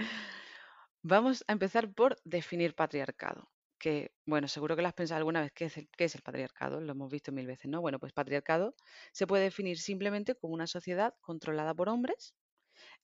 Vamos 1.04 1.46
a 1.48 1.54
empezar 1.54 1.94
por 1.94 2.18
definir 2.24 2.74
patriarcado, 2.74 3.52
que, 3.78 4.16
bueno, 4.26 4.48
seguro 4.48 4.76
que 4.76 4.82
lo 4.82 4.88
has 4.88 4.96
pensado 4.96 5.20
alguna 5.20 5.42
vez, 5.42 5.52
¿qué 5.52 5.66
es, 5.66 5.78
el, 5.78 5.88
¿qué 5.96 6.06
es 6.06 6.16
el 6.16 6.24
patriarcado? 6.24 6.82
Lo 6.82 6.94
hemos 6.94 7.12
visto 7.12 7.32
mil 7.32 7.46
veces, 7.46 7.70
¿no? 7.70 7.82
Bueno, 7.82 8.00
pues 8.00 8.14
patriarcado 8.14 8.74
se 9.12 9.28
puede 9.28 9.44
definir 9.44 9.78
simplemente 9.78 10.34
como 10.34 10.56
una 10.56 10.66
sociedad 10.66 11.14
controlada 11.22 11.76
por 11.76 11.90
hombres 11.90 12.34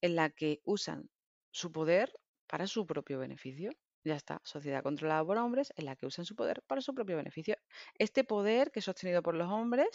en 0.02 0.16
la 0.16 0.32
que 0.32 0.60
usan 0.64 1.12
su 1.52 1.72
poder 1.72 2.12
para 2.48 2.66
su 2.66 2.88
propio 2.88 3.20
beneficio. 3.20 3.72
Ya 4.04 4.16
está, 4.16 4.42
sociedad 4.44 4.82
controlada 4.84 5.24
por 5.26 5.38
hombres 5.38 5.72
en 5.76 5.86
la 5.86 5.96
que 5.96 6.06
usan 6.08 6.26
su 6.26 6.36
poder 6.36 6.64
para 6.68 6.82
su 6.82 6.94
propio 6.94 7.18
beneficio. 7.18 7.56
Este 7.98 8.24
poder 8.24 8.72
que 8.72 8.80
es 8.80 8.86
sostenido 8.86 9.22
por 9.22 9.36
los 9.36 9.48
hombres 9.50 9.90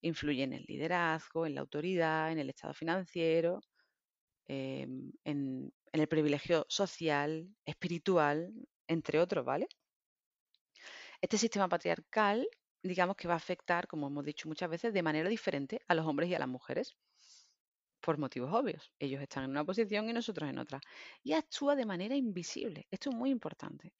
influye 0.00 0.42
en 0.42 0.52
el 0.52 0.64
liderazgo, 0.66 1.46
en 1.46 1.54
la 1.54 1.60
autoridad, 1.60 2.32
en 2.32 2.38
el 2.38 2.50
estado 2.50 2.74
financiero, 2.74 3.60
em, 4.46 5.12
en, 5.24 5.72
en 5.92 6.00
el 6.00 6.08
privilegio 6.08 6.66
social, 6.68 7.48
espiritual, 7.66 8.52
entre 8.88 9.20
otros, 9.20 9.44
¿vale? 9.44 9.68
Este 11.22 11.38
sistema 11.38 11.68
patriarcal, 11.70 12.46
digamos 12.82 13.16
que 13.16 13.26
va 13.28 13.34
a 13.34 13.38
afectar, 13.38 13.86
como 13.86 14.08
hemos 14.08 14.24
dicho 14.24 14.46
muchas 14.48 14.68
veces, 14.68 14.92
de 14.92 15.02
manera 15.02 15.28
diferente 15.30 15.80
a 15.88 15.94
los 15.94 16.06
hombres 16.06 16.28
y 16.28 16.34
a 16.34 16.38
las 16.38 16.48
mujeres 16.48 16.96
por 18.02 18.18
motivos 18.18 18.52
obvios. 18.54 18.92
Ellos 18.98 19.22
están 19.22 19.44
en 19.44 19.50
una 19.50 19.64
posición 19.64 20.08
y 20.10 20.12
nosotros 20.12 20.50
en 20.50 20.58
otra. 20.58 20.80
Y 21.22 21.32
actúa 21.34 21.76
de 21.76 21.86
manera 21.86 22.16
invisible. 22.16 22.86
Esto 22.90 23.10
es 23.10 23.16
muy 23.16 23.30
importante. 23.30 23.92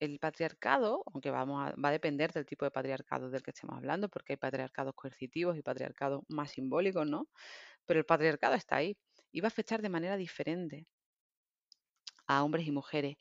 El 0.00 0.18
patriarcado, 0.20 1.02
aunque 1.12 1.30
vamos 1.30 1.72
va 1.82 1.88
a 1.88 1.92
depender 1.92 2.32
del 2.32 2.46
tipo 2.46 2.64
de 2.66 2.70
patriarcado 2.70 3.30
del 3.30 3.42
que 3.42 3.50
estemos 3.52 3.76
hablando, 3.76 4.08
porque 4.08 4.34
hay 4.34 4.36
patriarcados 4.38 4.94
coercitivos 4.94 5.56
y 5.58 5.62
patriarcados 5.62 6.22
más 6.28 6.52
simbólicos, 6.52 7.06
¿no? 7.06 7.28
Pero 7.86 8.00
el 8.00 8.06
patriarcado 8.06 8.54
está 8.56 8.76
ahí 8.76 8.96
y 9.32 9.40
va 9.40 9.48
a 9.48 9.50
afectar 9.50 9.82
de 9.82 9.90
manera 9.90 10.16
diferente 10.18 10.86
a 12.28 12.44
hombres 12.44 12.66
y 12.66 12.70
mujeres. 12.72 13.16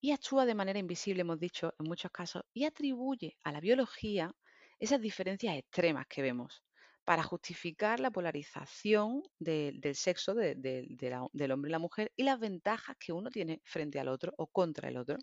Y 0.00 0.12
actúa 0.12 0.46
de 0.46 0.54
manera 0.54 0.78
invisible, 0.78 1.20
hemos 1.22 1.38
dicho, 1.38 1.74
en 1.78 1.86
muchos 1.86 2.10
casos, 2.10 2.42
y 2.54 2.64
atribuye 2.64 3.36
a 3.44 3.52
la 3.52 3.60
biología 3.60 4.34
esas 4.78 5.00
diferencias 5.00 5.56
extremas 5.56 6.06
que 6.08 6.22
vemos 6.22 6.62
para 7.10 7.24
justificar 7.24 7.98
la 7.98 8.12
polarización 8.12 9.24
del 9.40 9.96
sexo 9.96 10.32
del 10.32 11.50
hombre 11.50 11.68
y 11.68 11.72
la 11.72 11.80
mujer 11.80 12.12
y 12.14 12.22
las 12.22 12.38
ventajas 12.38 12.96
que 13.00 13.12
uno 13.12 13.30
tiene 13.30 13.60
frente 13.64 13.98
al 13.98 14.06
otro 14.06 14.32
o 14.36 14.46
contra 14.46 14.88
el 14.88 14.96
otro. 14.96 15.18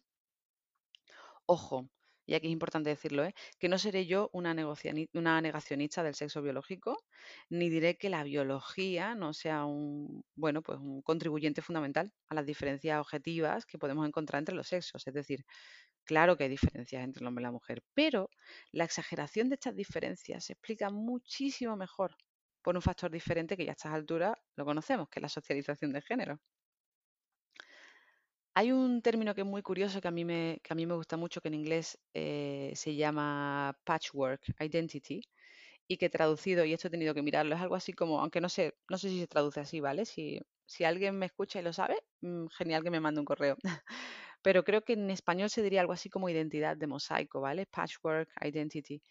Ojo, 1.45 1.89
y 2.27 2.35
aquí 2.35 2.47
es 2.47 2.53
importante 2.53 2.89
decirlo, 2.89 3.23
¿eh? 3.23 3.33
que 3.57 3.69
no 3.69 3.79
seré 3.79 4.05
yo 4.05 4.29
una, 4.33 4.53
negacionista 5.41 6.03
del 6.03 6.13
sexo 6.13 6.41
biológico, 6.41 6.97
ni 7.49 7.69
diré 7.69 7.97
que 7.97 8.09
la 8.09 8.23
biología 8.23 9.15
no 9.15 9.33
sea 9.33 9.65
un, 9.65 10.23
bueno, 10.35 10.61
pues 10.61 10.79
un 10.79 11.01
contribuyente 11.01 11.61
fundamental 11.61 12.13
a 12.29 12.35
las 12.35 12.45
diferencias 12.45 12.99
objetivas 12.99 13.65
que 13.65 13.79
podemos 13.79 14.05
encontrar 14.05 14.39
entre 14.39 14.55
los 14.55 14.67
sexos. 14.67 15.07
Es 15.07 15.13
decir, 15.13 15.45
Claro 16.07 16.37
que 16.37 16.45
hay 16.45 16.49
diferencias 16.49 17.03
entre 17.03 17.21
el 17.21 17.27
hombre 17.27 17.41
y 17.41 17.47
la 17.47 17.51
mujer, 17.51 17.83
pero 17.93 18.29
la 18.71 18.85
exageración 18.85 19.49
de 19.49 19.55
estas 19.55 19.75
diferencias 19.75 20.45
se 20.45 20.53
explica 20.53 20.89
muchísimo 20.89 21.75
mejor 21.75 22.15
por 22.61 22.77
un 22.77 22.81
factor 22.81 23.11
diferente 23.11 23.57
que 23.57 23.65
ya 23.65 23.71
a 23.71 23.73
estas 23.73 23.93
alturas 23.93 24.33
lo 24.55 24.63
conocemos, 24.63 25.09
que 25.09 25.19
es 25.19 25.21
la 25.21 25.29
socialización 25.29 25.91
de 25.91 26.01
género. 26.01 26.39
Hay 28.57 28.71
un 28.71 29.03
término 29.03 29.35
que 29.35 29.41
es 29.41 29.47
muy 29.47 29.61
curioso 29.61 30.01
que 30.01 30.07
a 30.07 30.11
mí 30.11 30.25
me, 30.25 30.59
que 30.63 30.73
a 30.73 30.75
mí 30.75 30.87
me 30.87 30.95
gusta 30.95 31.15
mucho, 31.15 31.41
que 31.41 31.47
en 31.49 31.53
inglés 31.53 31.99
eh, 32.15 32.71
se 32.75 32.95
llama 32.95 33.77
patchwork 33.83 34.41
identity, 34.59 35.21
y 35.87 35.97
que 35.97 36.09
traducido, 36.09 36.65
y 36.65 36.73
esto 36.73 36.87
he 36.87 36.91
tenido 36.91 37.13
que 37.13 37.21
mirarlo, 37.21 37.53
es 37.55 37.61
algo 37.61 37.75
así 37.75 37.93
como, 37.93 38.19
aunque 38.19 38.41
no 38.41 38.49
sé, 38.49 38.75
no 38.89 38.97
sé 38.97 39.09
si 39.09 39.19
se 39.19 39.27
traduce 39.27 39.59
así, 39.59 39.79
¿vale? 39.79 40.05
Si, 40.05 40.39
si 40.65 40.85
alguien 40.85 41.19
me 41.19 41.27
escucha 41.27 41.59
y 41.59 41.63
lo 41.63 41.71
sabe, 41.71 41.97
mm, 42.21 42.47
genial 42.47 42.83
que 42.83 42.89
me 42.89 42.99
mande 42.99 43.19
un 43.19 43.25
correo. 43.27 43.57
pero 44.41 44.63
creo 44.63 44.83
que 44.83 44.93
en 44.93 45.11
español 45.11 45.51
se 45.51 45.61
diría 45.61 45.81
algo 45.81 45.93
así 45.93 46.09
como 46.09 46.27
identidad 46.27 46.75
de 46.77 46.87
mosaico, 46.87 47.41
¿vale? 47.41 47.67
Patchwork 47.67 48.29
Identity, 48.43 49.03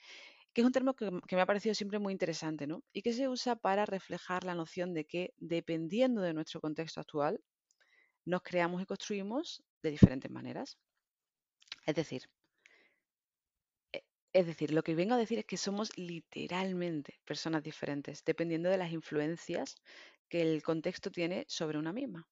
que 0.53 0.63
es 0.63 0.67
un 0.67 0.73
término 0.73 0.95
que, 0.97 1.11
me 1.11 1.41
ha 1.43 1.47
parecido 1.47 1.75
siempre 1.77 2.01
muy 2.01 2.13
interesante, 2.13 2.67
¿no? 2.67 2.83
Y 2.93 3.03
que 3.03 3.13
se 3.13 3.29
usa 3.29 3.57
para 3.57 3.87
reflejar 3.87 4.45
la 4.45 4.57
noción 4.57 4.93
de 4.95 5.05
que 5.05 5.35
dependiendo 5.39 6.23
de 6.23 6.35
nuestro 6.35 6.61
contexto 6.61 7.01
actual, 7.01 7.41
nos 8.27 8.43
creamos 8.43 8.83
y 8.83 8.87
construimos 8.87 9.63
de 9.83 9.91
diferentes 9.91 10.31
maneras. 10.31 10.79
Es 11.87 11.95
decir, 11.95 12.29
e, 13.93 14.05
es 14.33 14.47
decir, 14.47 14.73
lo 14.73 14.83
que 14.83 14.95
vengo 14.95 15.15
a 15.15 15.19
decir 15.19 15.39
es 15.39 15.47
que 15.47 15.57
somos 15.57 15.97
literalmente 15.97 17.19
personas 17.25 17.63
diferentes, 17.63 18.25
dependiendo 18.25 18.69
de 18.69 18.79
las 18.79 18.93
influencias 18.93 19.77
que 20.29 20.43
el 20.43 20.63
contexto 20.63 21.11
tiene 21.11 21.47
sobre 21.49 21.79
una 21.79 21.93
misma 21.93 22.29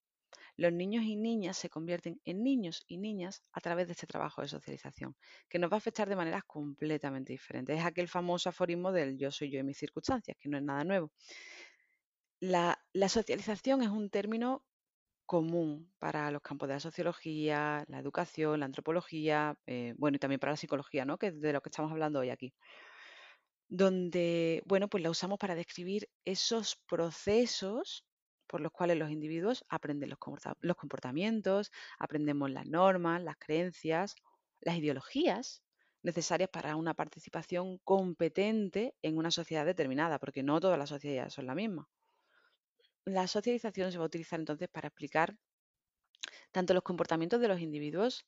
los 0.57 0.73
niños 0.73 1.05
y 1.05 1.17
niñas 1.17 1.57
se 1.57 1.69
convierten 1.69 2.21
en 2.25 2.43
niños 2.43 2.85
y 2.87 2.99
niñas 2.99 3.43
a 3.53 3.61
través 3.61 3.87
de 3.87 3.93
este 3.93 4.07
trabajo 4.07 4.43
de 4.43 4.49
socialización, 4.49 5.17
que 5.49 5.59
nos 5.59 5.71
va 5.71 5.77
a 5.77 5.79
afectar 5.79 6.09
de 6.09 6.17
maneras 6.17 6.45
completamente 6.45 7.33
diferentes. 7.33 7.79
Es 7.79 7.85
aquel 7.85 8.09
famoso 8.09 8.49
aforismo 8.49 8.93
del 8.93 9.19
yo 9.19 9.31
soy 9.31 9.51
yo 9.51 9.61
en 9.61 9.67
mis 9.67 9.79
circunstancias, 9.79 10.37
que 10.39 10.49
no 10.49 10.57
es 10.57 10.63
nada 10.63 10.85
nuevo. 10.85 11.11
La, 12.41 12.79
socialización 13.09 13.83
es 13.83 13.89
un 13.89 14.11
término 14.11 14.65
común 15.27 15.93
para 15.99 16.31
los 16.31 16.43
campos 16.43 16.69
de 16.69 16.75
la 16.75 16.81
sociología, 16.81 17.85
la 17.89 17.99
educación, 17.99 18.61
la 18.61 18.67
antropología, 18.67 19.57
eh, 19.67 19.95
bueno, 19.99 20.17
y 20.17 20.19
también 20.19 20.41
para 20.41 20.53
la 20.53 20.57
psicología, 20.57 21.05
¿no? 21.05 21.19
que 21.19 21.29
es 21.29 21.41
de 21.41 21.53
lo 21.53 21.61
que 21.61 21.71
estamos 21.71 21.93
hablando 21.93 22.21
hoy 22.21 22.31
aquí 22.31 22.55
donde, 23.69 24.63
bueno, 24.67 24.89
pues 24.89 25.03
la 25.03 25.11
usamos 25.11 25.39
para 25.39 25.55
describir 25.55 26.09
esos 26.25 26.77
procesos 26.89 28.07
por 28.47 28.61
los 28.61 28.73
cuales 28.73 28.99
los 28.99 29.11
individuos 29.11 29.65
aprenden 29.69 30.11
los 30.11 30.77
comportamientos, 30.77 31.71
aprendemos 31.99 32.51
las 32.51 32.67
normas, 32.67 33.23
las 33.23 33.37
creencias, 33.37 34.15
las 34.61 34.77
ideologías 34.77 35.63
necesarias 36.03 36.51
para 36.51 36.77
una 36.77 36.95
participación 36.95 37.79
competente 37.79 38.95
en 39.03 39.17
una 39.17 39.31
sociedad 39.31 39.65
determinada, 39.65 40.19
porque 40.19 40.43
no 40.43 40.61
todas 40.61 40.79
las 40.79 40.91
sociedades 40.91 41.33
son 41.33 41.47
la 41.47 41.55
misma. 41.55 41.89
La 43.07 43.27
socialización 43.27 43.93
se 43.93 43.99
va 43.99 44.05
a 44.05 44.07
utilizar 44.07 44.41
entonces 44.41 44.69
para 44.69 44.89
explicar 44.89 45.37
tanto 46.53 46.75
los 46.75 46.83
comportamientos 46.83 47.41
de 47.41 47.49
los 47.49 47.61
individuos 47.61 48.27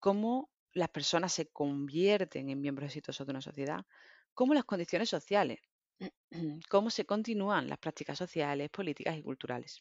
como 0.00 0.50
las 0.72 0.88
personas 0.88 1.32
se 1.32 1.48
convierten 1.48 2.48
en 2.48 2.60
miembros 2.60 2.88
exitosos 2.88 3.26
de 3.26 3.30
una 3.32 3.40
sociedad, 3.40 3.86
como 4.34 4.54
las 4.54 4.64
condiciones 4.64 5.08
sociales, 5.08 5.60
cómo 6.68 6.90
se 6.90 7.04
continúan 7.04 7.68
las 7.68 7.78
prácticas 7.78 8.18
sociales, 8.18 8.70
políticas 8.70 9.16
y 9.16 9.22
culturales. 9.22 9.80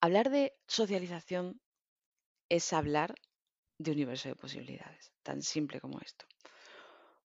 Hablar 0.00 0.30
de 0.30 0.54
socialización 0.66 1.60
es 2.48 2.72
hablar 2.72 3.14
de 3.78 3.92
universo 3.92 4.28
de 4.28 4.36
posibilidades, 4.36 5.12
tan 5.22 5.42
simple 5.42 5.80
como 5.80 6.00
esto. 6.00 6.26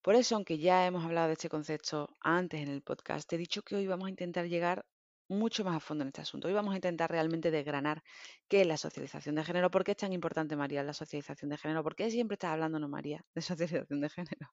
Por 0.08 0.16
eso, 0.16 0.36
aunque 0.36 0.58
ya 0.58 0.86
hemos 0.86 1.04
hablado 1.04 1.28
de 1.28 1.34
este 1.34 1.50
concepto 1.50 2.16
antes 2.22 2.62
en 2.62 2.70
el 2.70 2.82
podcast, 2.82 3.28
te 3.28 3.36
he 3.36 3.38
dicho 3.38 3.62
que 3.62 3.76
hoy 3.76 3.88
vamos 3.88 4.08
a 4.08 4.10
intentar 4.10 4.48
llegar 4.48 4.86
mucho 5.28 5.66
más 5.66 5.76
a 5.76 5.82
fondo 5.82 6.04
en 6.04 6.08
este 6.08 6.22
asunto. 6.22 6.48
Hoy 6.48 6.54
vamos 6.54 6.72
a 6.72 6.78
intentar 6.78 7.12
realmente 7.12 7.52
desgranar 7.52 8.02
qué 8.48 8.62
es 8.62 8.68
la 8.68 8.78
socialización 8.78 9.36
de 9.36 9.44
género, 9.44 9.70
por 9.70 9.84
qué 9.84 9.92
es 9.92 9.98
tan 9.98 10.14
importante, 10.14 10.56
María, 10.56 10.82
la 10.82 10.94
socialización 10.94 11.50
de 11.50 11.58
género, 11.58 11.84
por 11.84 11.94
qué 11.94 12.10
siempre 12.10 12.36
estás 12.36 12.52
hablando, 12.52 12.80
no, 12.80 12.88
María, 12.88 13.26
de 13.36 13.42
socialización 13.42 14.00
de 14.00 14.10
género. 14.10 14.50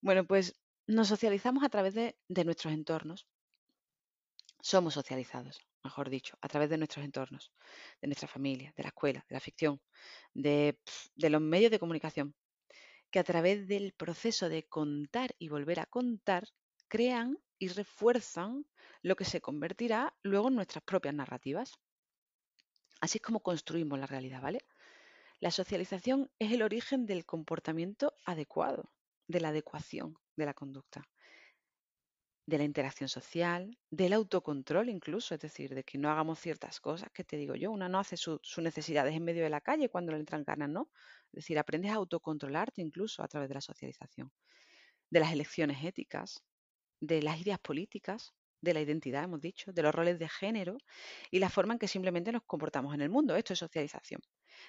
Bueno, 0.00 0.26
pues 0.26 0.58
nos 0.88 1.06
socializamos 1.06 1.62
a 1.62 1.68
través 1.68 1.94
de, 1.94 2.16
nuestros 2.44 2.74
entornos. 2.74 3.28
Somos 4.60 4.94
socializados, 4.94 5.60
mejor 5.84 6.10
dicho, 6.10 6.36
a 6.40 6.48
través 6.48 6.68
de 6.68 6.78
nuestros 6.78 7.04
entornos, 7.04 7.52
de 8.02 8.08
nuestra 8.08 8.26
familia, 8.26 8.74
de 8.76 8.82
la 8.82 8.88
escuela, 8.88 9.24
de 9.28 9.34
la 9.36 9.40
ficción, 9.40 9.80
de 10.34 10.76
los 11.14 11.40
medios 11.40 11.70
de 11.70 11.78
comunicación, 11.78 12.34
que 13.10 13.18
a 13.18 13.24
través 13.24 13.66
del 13.68 13.92
proceso 13.92 14.48
de 14.48 14.66
contar 14.66 15.34
y 15.38 15.48
volver 15.48 15.80
a 15.80 15.86
contar, 15.86 16.48
crean 16.88 17.38
y 17.58 17.68
refuerzan 17.68 18.66
lo 19.02 19.16
que 19.16 19.24
se 19.24 19.40
convertirá 19.40 20.14
luego 20.22 20.48
en 20.48 20.56
nuestras 20.56 20.84
propias 20.84 21.14
narrativas. 21.14 21.72
Así 23.00 23.18
es 23.18 23.22
como 23.22 23.40
construimos 23.40 23.98
la 23.98 24.06
realidad, 24.06 24.42
¿vale? 24.42 24.64
La 25.40 25.50
socialización 25.50 26.30
es 26.38 26.52
el 26.52 26.62
origen 26.62 27.06
del 27.06 27.24
comportamiento 27.24 28.12
adecuado, 28.24 28.90
de 29.28 29.40
la 29.40 29.50
adecuación 29.50 30.16
de 30.36 30.46
la 30.46 30.54
conducta, 30.54 31.08
de 32.48 32.56
la 32.56 32.64
interacción 32.64 33.10
social, 33.10 33.78
del 33.90 34.14
autocontrol 34.14 34.88
incluso, 34.88 35.34
es 35.34 35.40
decir, 35.40 35.74
de 35.74 35.84
que 35.84 35.98
no 35.98 36.10
hagamos 36.10 36.38
ciertas 36.38 36.80
cosas 36.80 37.10
que 37.12 37.22
te 37.22 37.36
digo 37.36 37.54
yo, 37.54 37.70
una 37.70 37.90
no 37.90 37.98
hace 37.98 38.16
sus 38.16 38.40
necesidades 38.58 39.14
en 39.14 39.22
medio 39.24 39.42
de 39.42 39.50
la 39.50 39.60
calle 39.60 39.90
cuando 39.90 40.12
le 40.12 40.18
entran 40.18 40.44
ganas, 40.44 40.70
¿no? 40.70 40.90
Es 41.26 41.44
decir, 41.44 41.58
aprendes 41.58 41.92
a 41.92 41.96
autocontrolarte 41.96 42.80
incluso 42.80 43.22
a 43.22 43.28
través 43.28 43.50
de 43.50 43.54
la 43.56 43.60
socialización, 43.60 44.32
de 45.10 45.20
las 45.20 45.32
elecciones 45.32 45.84
éticas, 45.84 46.44
de 47.00 47.22
las 47.22 47.40
ideas 47.40 47.58
políticas, 47.60 48.34
de 48.62 48.74
la 48.74 48.80
identidad, 48.80 49.24
hemos 49.24 49.40
dicho, 49.40 49.72
de 49.72 49.82
los 49.82 49.94
roles 49.94 50.18
de 50.18 50.28
género 50.28 50.78
y 51.30 51.40
la 51.40 51.50
forma 51.50 51.74
en 51.74 51.80
que 51.80 51.88
simplemente 51.88 52.32
nos 52.32 52.44
comportamos 52.44 52.94
en 52.94 53.02
el 53.02 53.10
mundo. 53.10 53.36
Esto 53.36 53.52
es 53.54 53.58
socialización. 53.60 54.22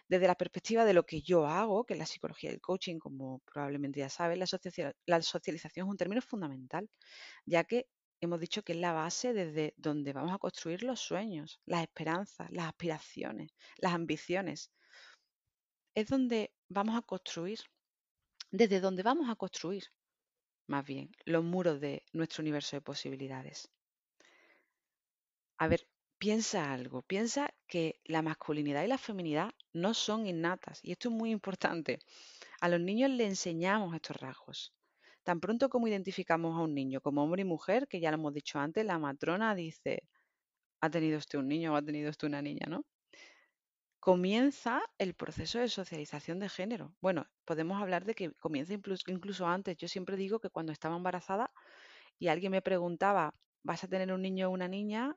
Desde 0.07 0.27
la 0.27 0.35
perspectiva 0.35 0.85
de 0.85 0.93
lo 0.93 1.05
que 1.05 1.21
yo 1.21 1.45
hago, 1.47 1.85
que 1.85 1.93
es 1.93 1.99
la 1.99 2.05
psicología 2.05 2.49
del 2.49 2.61
coaching, 2.61 2.99
como 2.99 3.39
probablemente 3.39 3.99
ya 3.99 4.09
sabes, 4.09 4.37
la, 4.37 5.21
socialización 5.21 5.87
es 5.87 5.91
un 5.91 5.97
término 5.97 6.21
fundamental, 6.21 6.89
ya 7.45 7.63
que 7.63 7.87
hemos 8.21 8.39
dicho 8.39 8.63
que 8.63 8.73
es 8.73 8.79
la 8.79 8.93
base 8.93 9.33
desde 9.33 9.73
donde 9.77 10.13
vamos 10.13 10.33
a 10.33 10.39
construir 10.39 10.83
los 10.83 10.99
sueños, 10.99 11.59
las 11.65 11.81
esperanzas, 11.83 12.49
las 12.51 12.67
aspiraciones, 12.67 13.51
las 13.77 13.93
ambiciones. 13.93 14.71
Es 15.95 16.07
donde 16.07 16.51
vamos 16.69 16.97
a 16.97 17.01
construir, 17.01 17.59
desde 18.51 18.79
donde 18.79 19.03
vamos 19.03 19.29
a 19.29 19.35
construir 19.35 19.85
más 20.69 20.85
bien, 20.85 21.11
los 21.25 21.43
muros 21.43 21.81
de 21.81 22.03
nuestro 22.13 22.41
universo 22.43 22.75
de 22.75 22.81
posibilidades. 22.81 23.69
A 25.57 25.67
ver, 25.67 25.87
piensa 26.19 26.71
algo, 26.71 27.01
piensa 27.01 27.49
que 27.67 27.99
la 28.05 28.21
masculinidad 28.21 28.83
y 28.83 28.87
la 28.87 28.99
feminidad 28.99 29.51
no 29.73 29.93
son 29.93 30.27
innatas, 30.27 30.79
y 30.83 30.91
esto 30.91 31.09
es 31.09 31.15
muy 31.15 31.31
importante. 31.31 31.99
A 32.61 32.69
los 32.69 32.79
niños 32.81 33.11
le 33.11 33.25
enseñamos 33.25 33.95
estos 33.95 34.17
rasgos. 34.17 34.73
Tan 35.23 35.39
pronto 35.39 35.69
como 35.69 35.87
identificamos 35.87 36.57
a 36.57 36.63
un 36.63 36.73
niño 36.73 37.01
como 37.01 37.23
hombre 37.23 37.41
y 37.43 37.45
mujer, 37.45 37.87
que 37.87 37.99
ya 37.99 38.11
lo 38.11 38.17
hemos 38.17 38.33
dicho 38.33 38.59
antes, 38.59 38.85
la 38.85 38.99
matrona 38.99 39.55
dice, 39.55 40.03
ha 40.81 40.89
tenido 40.89 41.17
usted 41.19 41.39
un 41.39 41.47
niño 41.47 41.73
o 41.73 41.75
ha 41.77 41.81
tenido 41.83 42.09
usted 42.09 42.27
una 42.27 42.41
niña, 42.41 42.67
¿no? 42.69 42.85
comienza 43.99 44.81
el 44.97 45.13
proceso 45.13 45.59
de 45.59 45.67
socialización 45.67 46.39
de 46.39 46.49
género. 46.49 46.95
Bueno, 47.01 47.27
podemos 47.45 47.81
hablar 47.81 48.05
de 48.05 48.15
que 48.15 48.31
comienza 48.33 48.73
incluso, 48.73 49.47
antes. 49.47 49.77
Yo 49.77 49.87
siempre 49.87 50.17
digo 50.17 50.39
que 50.39 50.49
cuando 50.49 50.71
estaba 50.71 50.95
embarazada 50.95 51.51
y 52.17 52.27
alguien 52.29 52.51
me 52.51 52.61
preguntaba, 52.61 53.35
¿vas 53.63 53.83
a 53.83 53.87
tener 53.87 54.11
un 54.13 54.21
niño 54.21 54.49
o 54.49 54.51
una 54.51 54.67
niña? 54.67 55.15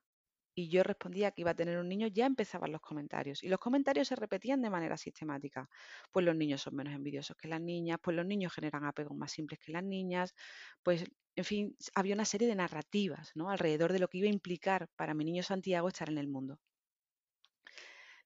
Y 0.55 0.69
yo 0.69 0.83
respondía 0.83 1.31
que 1.31 1.41
iba 1.43 1.53
a 1.53 1.55
tener 1.55 1.79
un 1.79 1.89
niño, 1.89 2.09
ya 2.09 2.27
empezaban 2.27 2.73
los 2.73 2.81
comentarios. 2.81 3.43
Y 3.43 3.49
los 3.49 3.59
comentarios 3.59 4.09
se 4.09 4.17
repetían 4.17 4.61
de 4.61 4.71
manera 4.71 4.97
sistemática. 4.97 5.69
Pues 6.11 6.27
los 6.27 6.37
niños 6.37 6.63
son 6.63 6.77
menos 6.77 6.95
envidiosos 6.95 7.37
que 7.37 7.49
las 7.49 7.61
niñas, 7.61 7.99
pues 8.03 8.17
los 8.17 8.27
niños 8.27 8.53
generan 8.53 8.85
apegos 8.85 9.17
más 9.17 9.33
simples 9.33 9.61
que 9.61 9.73
las 9.73 9.85
niñas, 9.85 10.35
pues 10.83 11.05
en 11.35 11.45
fin, 11.45 11.77
había 11.95 12.15
una 12.15 12.25
serie 12.25 12.47
de 12.49 12.55
narrativas 12.55 13.33
¿no? 13.35 13.51
alrededor 13.51 13.93
de 13.93 13.99
lo 13.99 14.09
que 14.09 14.19
iba 14.19 14.27
a 14.27 14.31
implicar 14.33 14.89
para 14.97 15.15
mi 15.15 15.25
niño 15.25 15.43
Santiago 15.43 15.89
estar 15.89 16.11
en 16.11 16.19
el 16.19 16.29
mundo. 16.29 16.59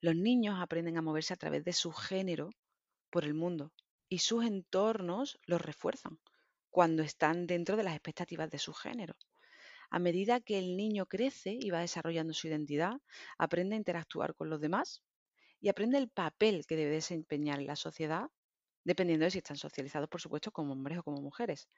Los 0.00 0.16
niños 0.16 0.58
aprenden 0.60 0.96
a 0.96 1.02
moverse 1.02 1.32
a 1.32 1.36
través 1.36 1.64
de 1.64 1.72
su 1.72 1.92
género 1.92 2.50
por 3.10 3.24
el 3.24 3.34
mundo 3.34 3.72
y 4.08 4.18
sus 4.18 4.44
entornos 4.44 5.38
los 5.46 5.60
refuerzan 5.60 6.18
cuando 6.70 7.02
están 7.02 7.46
dentro 7.46 7.76
de 7.76 7.84
las 7.84 7.94
expectativas 7.94 8.50
de 8.50 8.58
su 8.58 8.74
género. 8.74 9.16
A 9.90 9.98
medida 9.98 10.40
que 10.40 10.58
el 10.58 10.76
niño 10.76 11.06
crece 11.06 11.56
y 11.58 11.70
va 11.70 11.80
desarrollando 11.80 12.32
su 12.32 12.48
identidad, 12.48 13.00
aprende 13.38 13.74
a 13.74 13.78
interactuar 13.78 14.34
con 14.34 14.50
los 14.50 14.60
demás 14.60 15.02
y 15.60 15.68
aprende 15.68 15.98
el 15.98 16.08
papel 16.08 16.66
que 16.66 16.76
debe 16.76 16.90
desempeñar 16.90 17.60
en 17.60 17.66
la 17.66 17.76
sociedad, 17.76 18.28
dependiendo 18.84 19.24
de 19.24 19.30
si 19.30 19.38
están 19.38 19.56
socializados, 19.56 20.08
por 20.08 20.20
supuesto, 20.20 20.50
como 20.50 20.72
hombres 20.72 20.98
o 20.98 21.02
como 21.02 21.20
mujeres. 21.20 21.68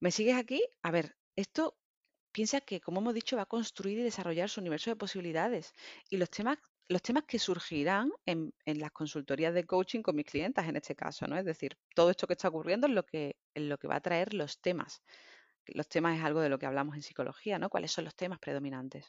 ¿Me 0.00 0.10
sigues 0.10 0.36
aquí? 0.36 0.62
A 0.82 0.90
ver, 0.90 1.16
esto 1.36 1.76
piensa 2.32 2.60
que, 2.60 2.80
como 2.80 3.00
hemos 3.00 3.14
dicho, 3.14 3.36
va 3.36 3.42
a 3.42 3.46
construir 3.46 3.98
y 3.98 4.02
desarrollar 4.02 4.48
su 4.48 4.60
universo 4.60 4.90
de 4.90 4.96
posibilidades 4.96 5.74
y 6.10 6.16
los 6.16 6.30
temas 6.30 6.58
los 6.88 7.02
temas 7.02 7.24
que 7.24 7.38
surgirán 7.38 8.10
en, 8.24 8.52
las 8.64 8.90
consultorías 8.92 9.52
de 9.52 9.64
coaching 9.64 10.00
con 10.00 10.16
mis 10.16 10.24
clientes 10.24 10.64
en 10.64 10.76
este 10.76 10.94
caso, 10.96 11.26
¿no? 11.26 11.36
Es 11.36 11.44
decir, 11.44 11.76
todo 11.94 12.10
esto 12.10 12.26
que 12.26 12.32
está 12.32 12.48
ocurriendo 12.48 12.86
es 12.86 12.94
lo 12.94 13.04
que, 13.04 13.36
es 13.54 13.62
lo 13.62 13.76
que 13.76 13.88
va 13.88 13.96
a 13.96 14.00
traer 14.00 14.32
los 14.32 14.58
temas. 14.60 15.02
Los 15.74 15.88
temas 15.88 16.18
es 16.18 16.24
algo 16.24 16.40
de 16.40 16.48
lo 16.48 16.58
que 16.58 16.66
hablamos 16.66 16.94
en 16.96 17.02
psicología, 17.02 17.58
¿no? 17.58 17.70
¿Cuáles 17.70 17.92
son 17.92 18.04
los 18.04 18.14
temas 18.14 18.38
predominantes? 18.38 19.06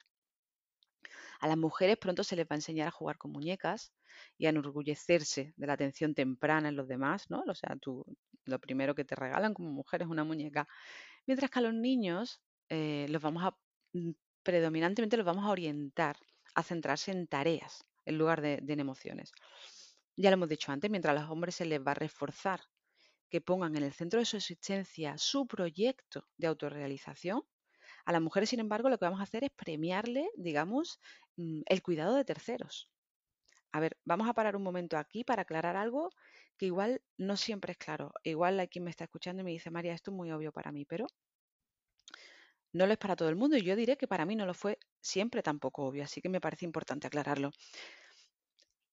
A 1.39 1.47
las 1.47 1.57
mujeres 1.57 1.97
pronto 1.97 2.23
se 2.23 2.35
les 2.35 2.45
va 2.45 2.51
a 2.51 2.55
enseñar 2.55 2.87
a 2.87 2.91
jugar 2.91 3.17
con 3.17 3.31
muñecas 3.31 3.93
y 4.37 4.45
a 4.45 4.49
enorgullecerse 4.49 5.53
de 5.55 5.67
la 5.67 5.73
atención 5.73 6.13
temprana 6.13 6.69
en 6.69 6.75
los 6.75 6.87
demás, 6.87 7.29
¿no? 7.29 7.43
O 7.47 7.55
sea, 7.55 7.75
tú, 7.77 8.05
lo 8.45 8.59
primero 8.59 8.93
que 8.93 9.05
te 9.05 9.15
regalan 9.15 9.53
como 9.53 9.71
mujer 9.71 10.01
es 10.01 10.07
una 10.07 10.23
muñeca. 10.23 10.67
Mientras 11.25 11.49
que 11.49 11.59
a 11.59 11.61
los 11.61 11.73
niños 11.73 12.41
eh, 12.69 13.07
los 13.09 13.21
vamos 13.21 13.43
a, 13.43 13.57
mm, 13.93 14.11
predominantemente 14.43 15.17
los 15.17 15.25
vamos 15.25 15.45
a 15.45 15.51
orientar 15.51 16.17
a 16.55 16.63
centrarse 16.63 17.11
en 17.11 17.27
tareas 17.27 17.85
en 18.05 18.17
lugar 18.17 18.41
de, 18.41 18.63
en 18.67 18.79
emociones. 18.79 19.31
Ya 20.17 20.29
lo 20.29 20.33
hemos 20.33 20.49
dicho 20.49 20.71
antes, 20.71 20.89
mientras 20.91 21.15
a 21.15 21.21
los 21.21 21.29
hombres 21.31 21.55
se 21.55 21.65
les 21.65 21.79
va 21.79 21.91
a 21.91 21.95
reforzar 21.95 22.61
que 23.29 23.41
pongan 23.41 23.75
en 23.75 23.83
el 23.83 23.93
centro 23.93 24.19
de 24.19 24.25
su 24.25 24.37
existencia 24.37 25.17
su 25.17 25.47
proyecto 25.47 26.27
de 26.37 26.47
autorrealización, 26.47 27.43
a 28.05 28.11
las 28.11 28.21
mujeres, 28.21 28.49
sin 28.49 28.59
embargo, 28.59 28.89
lo 28.89 28.97
que 28.97 29.05
vamos 29.05 29.19
a 29.19 29.23
hacer 29.23 29.43
es 29.43 29.51
premiarle, 29.51 30.29
digamos, 30.35 30.99
mm, 31.37 31.61
el 31.65 31.81
cuidado 31.83 32.15
de 32.15 32.25
terceros. 32.25 32.89
A 33.71 33.79
ver, 33.79 33.97
vamos 34.03 34.27
a 34.27 34.33
parar 34.33 34.55
un 34.55 34.63
momento 34.63 34.97
aquí 34.97 35.23
para 35.23 35.43
aclarar 35.43 35.75
algo 35.75 36.09
que 36.57 36.65
igual 36.65 37.01
no 37.17 37.37
siempre 37.37 37.73
es 37.73 37.77
claro. 37.77 38.11
Igual 38.23 38.59
hay 38.59 38.67
quien 38.67 38.83
me 38.83 38.89
está 38.89 39.03
escuchando 39.05 39.41
y 39.41 39.45
me 39.45 39.51
dice, 39.51 39.69
María, 39.71 39.93
esto 39.93 40.11
es 40.11 40.17
muy 40.17 40.31
obvio 40.31 40.51
para 40.51 40.71
mí, 40.71 40.85
pero 40.85 41.07
no 42.73 42.85
lo 42.85 42.93
es 42.93 42.99
para 42.99 43.15
todo 43.15 43.29
el 43.29 43.35
mundo 43.35 43.57
y 43.57 43.63
yo 43.63 43.75
diré 43.75 43.97
que 43.97 44.07
para 44.07 44.25
mí 44.25 44.35
no 44.35 44.45
lo 44.45 44.53
fue 44.53 44.79
siempre 45.01 45.41
tampoco 45.43 45.85
obvio, 45.85 46.03
así 46.03 46.21
que 46.21 46.29
me 46.29 46.41
parece 46.41 46.65
importante 46.65 47.07
aclararlo. 47.07 47.51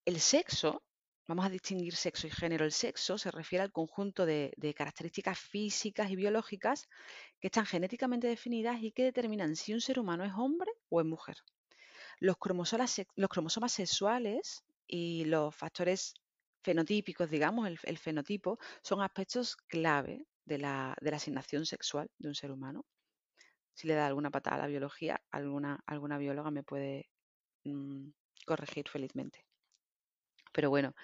El 0.05 0.21
sexo, 0.21 0.83
vamos 1.27 1.45
a 1.45 1.51
distinguir 1.51 1.95
sexo 1.95 2.27
y 2.27 2.31
género, 2.31 2.65
el 2.65 2.73
sexo 2.73 3.19
se 3.19 3.31
refiere 3.31 3.63
al 3.63 3.73
conjunto 3.73 4.27
de, 4.27 4.53
características 4.77 5.39
físicas 5.39 6.11
y 6.11 6.17
biológicas 6.17 6.89
que 7.41 7.49
están 7.49 7.67
genéticamente 7.67 8.29
definidas 8.29 8.83
y 8.83 8.93
que 8.93 9.05
determinan 9.05 9.57
si 9.57 9.75
un 9.75 9.81
ser 9.81 9.99
humano 9.99 10.25
es 10.25 10.33
hombre 10.37 10.71
o 10.89 11.01
es 11.01 11.07
mujer. 11.07 11.37
Los 12.21 12.37
cromosomas, 12.39 13.73
sexuales 13.73 14.65
y 14.87 15.25
los 15.25 15.55
factores 15.55 16.15
fenotípicos, 16.63 17.29
digamos, 17.31 17.69
el, 17.83 17.99
fenotipo, 17.99 18.59
son 18.83 19.03
aspectos 19.03 19.57
clave 19.69 20.27
de 20.45 20.59
la, 20.59 20.97
asignación 21.13 21.67
sexual 21.67 22.09
de 22.19 22.29
un 22.29 22.35
ser 22.35 22.51
humano 22.51 22.85
si 23.75 23.87
le 23.87 23.95
da 23.95 24.07
alguna 24.07 24.31
patada 24.31 24.57
a 24.57 24.61
la 24.61 24.67
biología, 24.69 25.21
alguna, 25.31 25.83
alguna 25.87 26.17
bióloga 26.17 26.51
me 26.51 26.63
puede 26.63 27.11
mm, 27.65 28.09
corregir 28.47 28.89
felizmente. 28.89 29.46
Pero 30.57 30.71
bueno, 30.71 30.95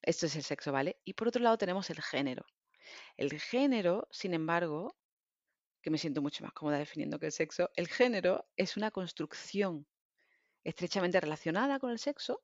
esto 0.00 0.24
es 0.24 0.36
el 0.36 0.42
sexo, 0.42 0.72
¿vale? 0.72 0.98
Y 1.04 1.12
por 1.12 1.28
otro 1.28 1.42
lado 1.42 1.58
tenemos 1.58 1.90
el 1.90 2.00
género. 2.00 2.46
El 3.18 3.38
género, 3.38 4.08
sin 4.10 4.32
embargo, 4.32 4.96
que 5.82 5.90
me 5.90 5.98
siento 5.98 6.22
mucho 6.22 6.42
más 6.44 6.54
cómoda 6.54 6.78
definiendo 6.78 7.18
que 7.18 7.26
el 7.26 7.32
sexo, 7.32 7.68
el 7.76 7.88
género 7.88 8.46
es 8.56 8.78
una 8.78 8.90
construcción 8.90 9.86
estrechamente 10.64 11.20
relacionada 11.20 11.78
con 11.78 11.90
el 11.90 11.98
sexo, 11.98 12.42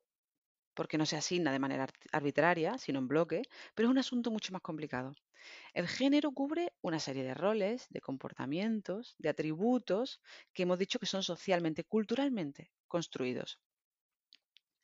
porque 0.75 0.99
no 0.99 1.07
se 1.07 1.17
asigna 1.17 1.51
de 1.51 1.57
manera 1.57 1.87
arbitraria, 2.11 2.77
sino 2.77 2.99
en 2.99 3.07
bloque, 3.07 3.41
pero 3.73 3.87
es 3.87 3.91
un 3.91 3.97
asunto 3.97 4.29
mucho 4.29 4.53
más 4.53 4.61
complicado. 4.61 5.15
El 5.73 5.87
género 5.87 6.31
cubre 6.33 6.73
una 6.81 6.99
serie 6.99 7.23
de 7.23 7.33
roles, 7.33 7.87
de 7.89 8.01
comportamientos, 8.01 9.15
de 9.17 9.29
atributos 9.29 10.21
que 10.53 10.63
hemos 10.63 10.77
dicho 10.77 10.99
que 10.99 11.07
son 11.07 11.23
socialmente, 11.23 11.83
culturalmente 11.83 12.71
construidos 12.87 13.59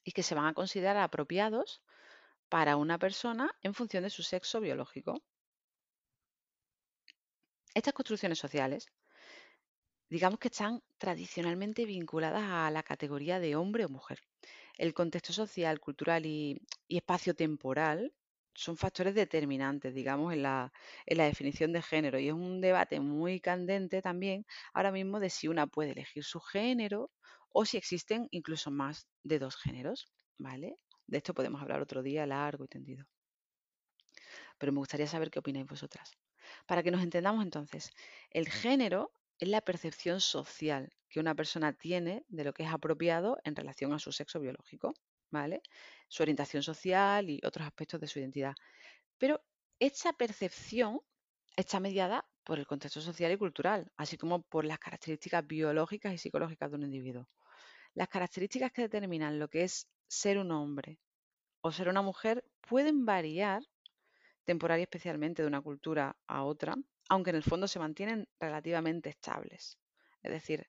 y 0.06 0.12
que 0.14 0.24
se 0.24 0.36
van 0.36 0.46
a 0.46 0.54
considerar 0.54 0.96
apropiados 0.98 1.82
para 2.48 2.78
una 2.78 2.98
persona 2.98 3.54
en 3.62 3.74
función 3.74 4.04
de 4.04 4.12
su 4.12 4.24
sexo 4.24 4.62
biológico. 4.62 5.22
Estas 7.74 7.94
construcciones 7.94 8.40
sociales, 8.40 8.88
digamos 10.10 10.40
que 10.40 10.48
están 10.48 10.82
tradicionalmente 10.98 11.86
vinculadas 11.86 12.44
a 12.44 12.72
la 12.72 12.84
categoría 12.84 13.40
de 13.40 13.56
hombre 13.56 13.84
o 13.84 13.90
mujer. 13.90 14.22
El 14.78 14.94
contexto 14.94 15.34
social, 15.34 15.80
cultural 15.80 16.26
y, 16.26 16.62
espacio 16.88 17.34
temporal 17.36 18.14
son 18.56 18.78
factores 18.78 19.14
determinantes, 19.16 19.94
digamos, 19.94 20.34
en 20.34 20.44
la, 20.44 20.72
en 21.06 21.18
la 21.18 21.26
definición 21.26 21.74
de 21.74 21.82
género. 21.82 22.20
Y 22.20 22.30
es 22.30 22.34
un 22.34 22.62
debate 22.62 23.00
muy 23.00 23.40
candente 23.40 24.02
también 24.02 24.46
ahora 24.74 24.92
mismo 24.92 25.20
de 25.20 25.30
si 25.30 25.48
una 25.48 25.68
puede 25.68 25.92
elegir 25.92 26.24
su 26.24 26.40
género 26.40 27.12
o 27.52 27.66
si 27.66 27.78
existen 27.78 28.28
incluso 28.32 28.72
más 28.72 29.08
de 29.24 29.40
dos 29.40 29.56
géneros, 29.58 30.08
¿vale? 30.38 30.78
De 31.08 31.18
esto 31.18 31.34
podemos 31.34 31.62
hablar 31.62 31.82
otro 31.82 32.02
día 32.02 32.26
largo 32.26 32.66
y 32.66 32.68
tendido. 32.68 33.06
Pero 34.58 34.72
me 34.72 34.80
gustaría 34.80 35.08
saber 35.08 35.30
qué 35.30 35.40
opináis 35.40 35.66
vosotras. 35.68 36.12
Para 36.66 36.84
que 36.84 36.92
nos 36.92 37.04
entendamos 37.04 37.44
entonces, 37.44 37.92
el 38.32 38.48
género 38.50 39.12
es 39.40 39.50
la 39.50 39.62
percepción 39.62 40.22
social 40.22 40.94
que 41.10 41.20
una 41.20 41.36
persona 41.36 41.74
tiene 41.74 42.26
de 42.28 42.44
lo 42.44 42.54
que 42.54 42.64
es 42.64 42.70
apropiado 42.70 43.38
en 43.44 43.56
relación 43.56 43.94
a 43.94 44.00
su 44.00 44.12
sexo 44.12 44.40
biológico, 44.40 44.94
¿vale? 45.32 45.62
Su 46.08 46.24
orientación 46.24 46.64
social 46.64 47.30
y 47.30 47.42
otros 47.44 47.66
aspectos 47.66 48.00
de 48.00 48.08
su 48.08 48.20
identidad. 48.20 48.54
Pero 49.18 49.42
esta 49.80 50.14
percepción 50.14 51.02
está 51.56 51.80
mediada 51.80 52.26
por 52.44 52.60
el 52.60 52.68
contexto 52.68 53.02
social 53.02 53.32
y 53.32 53.38
cultural, 53.38 53.92
así 53.98 54.18
como 54.18 54.44
por 54.44 54.66
las 54.66 54.80
características 54.80 55.46
biológicas 55.46 56.14
y 56.14 56.18
psicológicas 56.18 56.70
de 56.70 56.78
un 56.78 56.84
individuo. 56.84 57.28
Las 57.94 58.08
características 58.10 58.72
que 58.72 58.84
determinan 58.84 59.40
lo 59.40 59.48
que 59.48 59.64
es 59.64 59.88
ser 60.08 60.38
un 60.38 60.52
hombre 60.52 61.00
o 61.62 61.72
ser 61.72 61.90
una 61.90 62.02
mujer 62.02 62.46
pueden 62.62 63.06
variar 63.06 63.64
temporal 64.44 64.80
y 64.80 64.84
especialmente 64.84 65.42
de 65.42 65.48
una 65.48 65.62
cultura 65.62 66.16
a 66.28 66.44
otra, 66.44 66.76
aunque 67.10 67.32
en 67.32 67.38
el 67.38 67.44
fondo 67.44 67.68
se 67.68 67.80
mantienen 67.80 68.28
relativamente 68.40 69.10
estables. 69.10 69.80
Es 70.22 70.32
decir, 70.32 70.68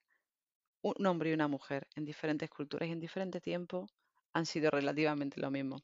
un 0.81 1.05
hombre 1.05 1.29
y 1.29 1.33
una 1.33 1.47
mujer 1.47 1.87
en 1.95 2.05
diferentes 2.05 2.49
culturas 2.49 2.89
y 2.89 2.91
en 2.91 2.99
diferentes 2.99 3.41
tiempos 3.41 3.89
han 4.37 4.45
sido 4.45 4.69
relativamente 4.71 5.41
lo 5.41 5.51
mismo. 5.51 5.83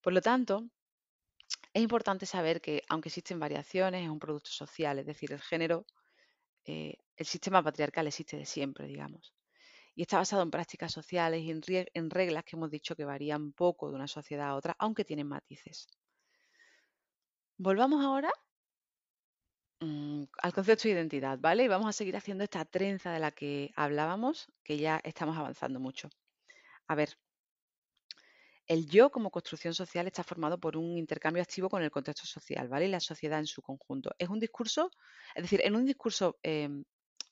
Por 0.00 0.12
lo 0.12 0.20
tanto, 0.20 0.68
es 1.72 1.82
importante 1.82 2.26
saber 2.26 2.60
que 2.60 2.82
aunque 2.88 3.08
existen 3.08 3.40
variaciones, 3.40 4.04
es 4.04 4.10
un 4.10 4.18
producto 4.18 4.50
social, 4.50 4.98
es 4.98 5.06
decir, 5.06 5.32
el 5.32 5.40
género, 5.40 5.86
eh, 6.64 6.96
el 7.16 7.26
sistema 7.26 7.62
patriarcal 7.62 8.06
existe 8.06 8.36
de 8.36 8.46
siempre, 8.46 8.86
digamos. 8.86 9.34
Y 9.96 10.02
está 10.02 10.18
basado 10.18 10.42
en 10.42 10.50
prácticas 10.50 10.92
sociales 10.92 11.42
y 11.42 11.50
en, 11.94 12.10
reglas 12.10 12.44
que 12.44 12.56
hemos 12.56 12.70
dicho 12.70 12.96
que 12.96 13.04
varían 13.04 13.52
poco 13.52 13.88
de 13.88 13.96
una 13.96 14.08
sociedad 14.08 14.48
a 14.48 14.56
otra, 14.56 14.76
aunque 14.78 15.04
tienen 15.04 15.28
matices. 15.28 15.86
Volvamos 17.56 18.04
ahora 18.04 18.32
mm, 19.80 20.24
al 20.42 20.52
concepto 20.52 20.88
de 20.88 20.94
identidad, 20.94 21.38
¿vale? 21.38 21.64
Y 21.64 21.68
vamos 21.68 21.88
a 21.88 21.92
seguir 21.92 22.16
haciendo 22.16 22.44
esta 22.44 22.64
trenza 22.64 23.12
de 23.12 23.20
la 23.20 23.30
que 23.30 23.72
hablábamos, 23.76 24.48
que 24.64 24.78
ya 24.78 25.00
estamos 25.04 25.36
avanzando 25.36 25.78
mucho. 25.80 26.08
A 26.88 26.94
ver, 26.94 27.16
el 28.66 28.86
yo 28.88 29.10
como 29.10 29.30
construcción 29.30 29.74
social 29.74 30.06
está 30.06 30.24
formado 30.24 30.58
por 30.58 30.76
un 30.76 30.96
intercambio 30.96 31.42
activo 31.42 31.68
con 31.68 31.82
el 31.82 31.90
contexto 31.90 32.26
social, 32.26 32.68
¿vale? 32.68 32.86
Y 32.86 32.88
la 32.88 33.00
sociedad 33.00 33.38
en 33.38 33.46
su 33.46 33.62
conjunto. 33.62 34.10
Es 34.18 34.28
un 34.28 34.40
discurso, 34.40 34.90
es 35.34 35.42
decir, 35.42 35.60
en 35.64 35.76
un 35.76 35.84
discurso, 35.84 36.38
em, 36.42 36.84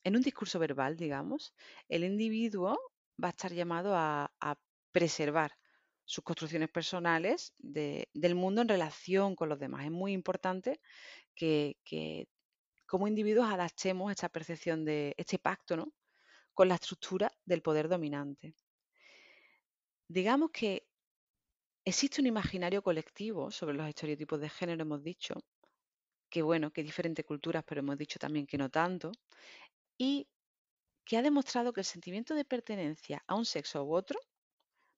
en 0.04 0.16
un 0.16 0.22
discurso 0.22 0.58
verbal, 0.58 0.96
digamos, 0.96 1.54
el 1.88 2.04
individuo 2.04 2.78
va 3.22 3.28
a 3.28 3.30
estar 3.30 3.52
llamado 3.52 3.94
a 3.96 4.30
preservar 4.92 5.52
sus 6.04 6.24
construcciones 6.24 6.68
personales 6.70 7.54
del 7.58 8.34
mundo 8.34 8.60
en 8.62 8.68
relación 8.68 9.34
con 9.34 9.48
los 9.48 9.58
demás. 9.58 9.84
Es 9.86 9.90
muy 9.90 10.12
importante 10.12 10.80
que, 11.34 11.78
como 12.86 13.08
individuos 13.08 13.48
adaptemos 13.50 14.10
esta 14.10 14.28
percepción 14.28 14.84
de 14.84 15.14
este 15.16 15.38
pacto 15.38 15.76
¿no? 15.76 15.94
con 16.52 16.68
la 16.68 16.74
estructura 16.74 17.32
del 17.46 17.62
poder 17.62 17.88
dominante. 17.88 18.54
Digamos 20.08 20.50
que 20.50 20.86
existe 21.84 22.20
un 22.20 22.26
imaginario 22.26 22.82
colectivo 22.82 23.50
sobre 23.50 23.74
los 23.74 23.88
estereotipos 23.88 24.40
de 24.40 24.48
género, 24.48 24.82
hemos 24.82 25.02
dicho, 25.02 25.34
que 26.30 26.42
bueno, 26.42 26.72
que 26.72 26.82
diferentes 26.82 27.24
culturas, 27.24 27.64
pero 27.66 27.80
hemos 27.80 27.98
dicho 27.98 28.18
también 28.18 28.46
que 28.46 28.58
no 28.58 28.70
tanto, 28.70 29.12
y 29.98 30.28
que 31.04 31.16
ha 31.16 31.22
demostrado 31.22 31.72
que 31.72 31.80
el 31.80 31.84
sentimiento 31.84 32.34
de 32.34 32.44
pertenencia 32.44 33.22
a 33.26 33.34
un 33.34 33.44
sexo 33.44 33.84
u 33.84 33.94
otro 33.94 34.18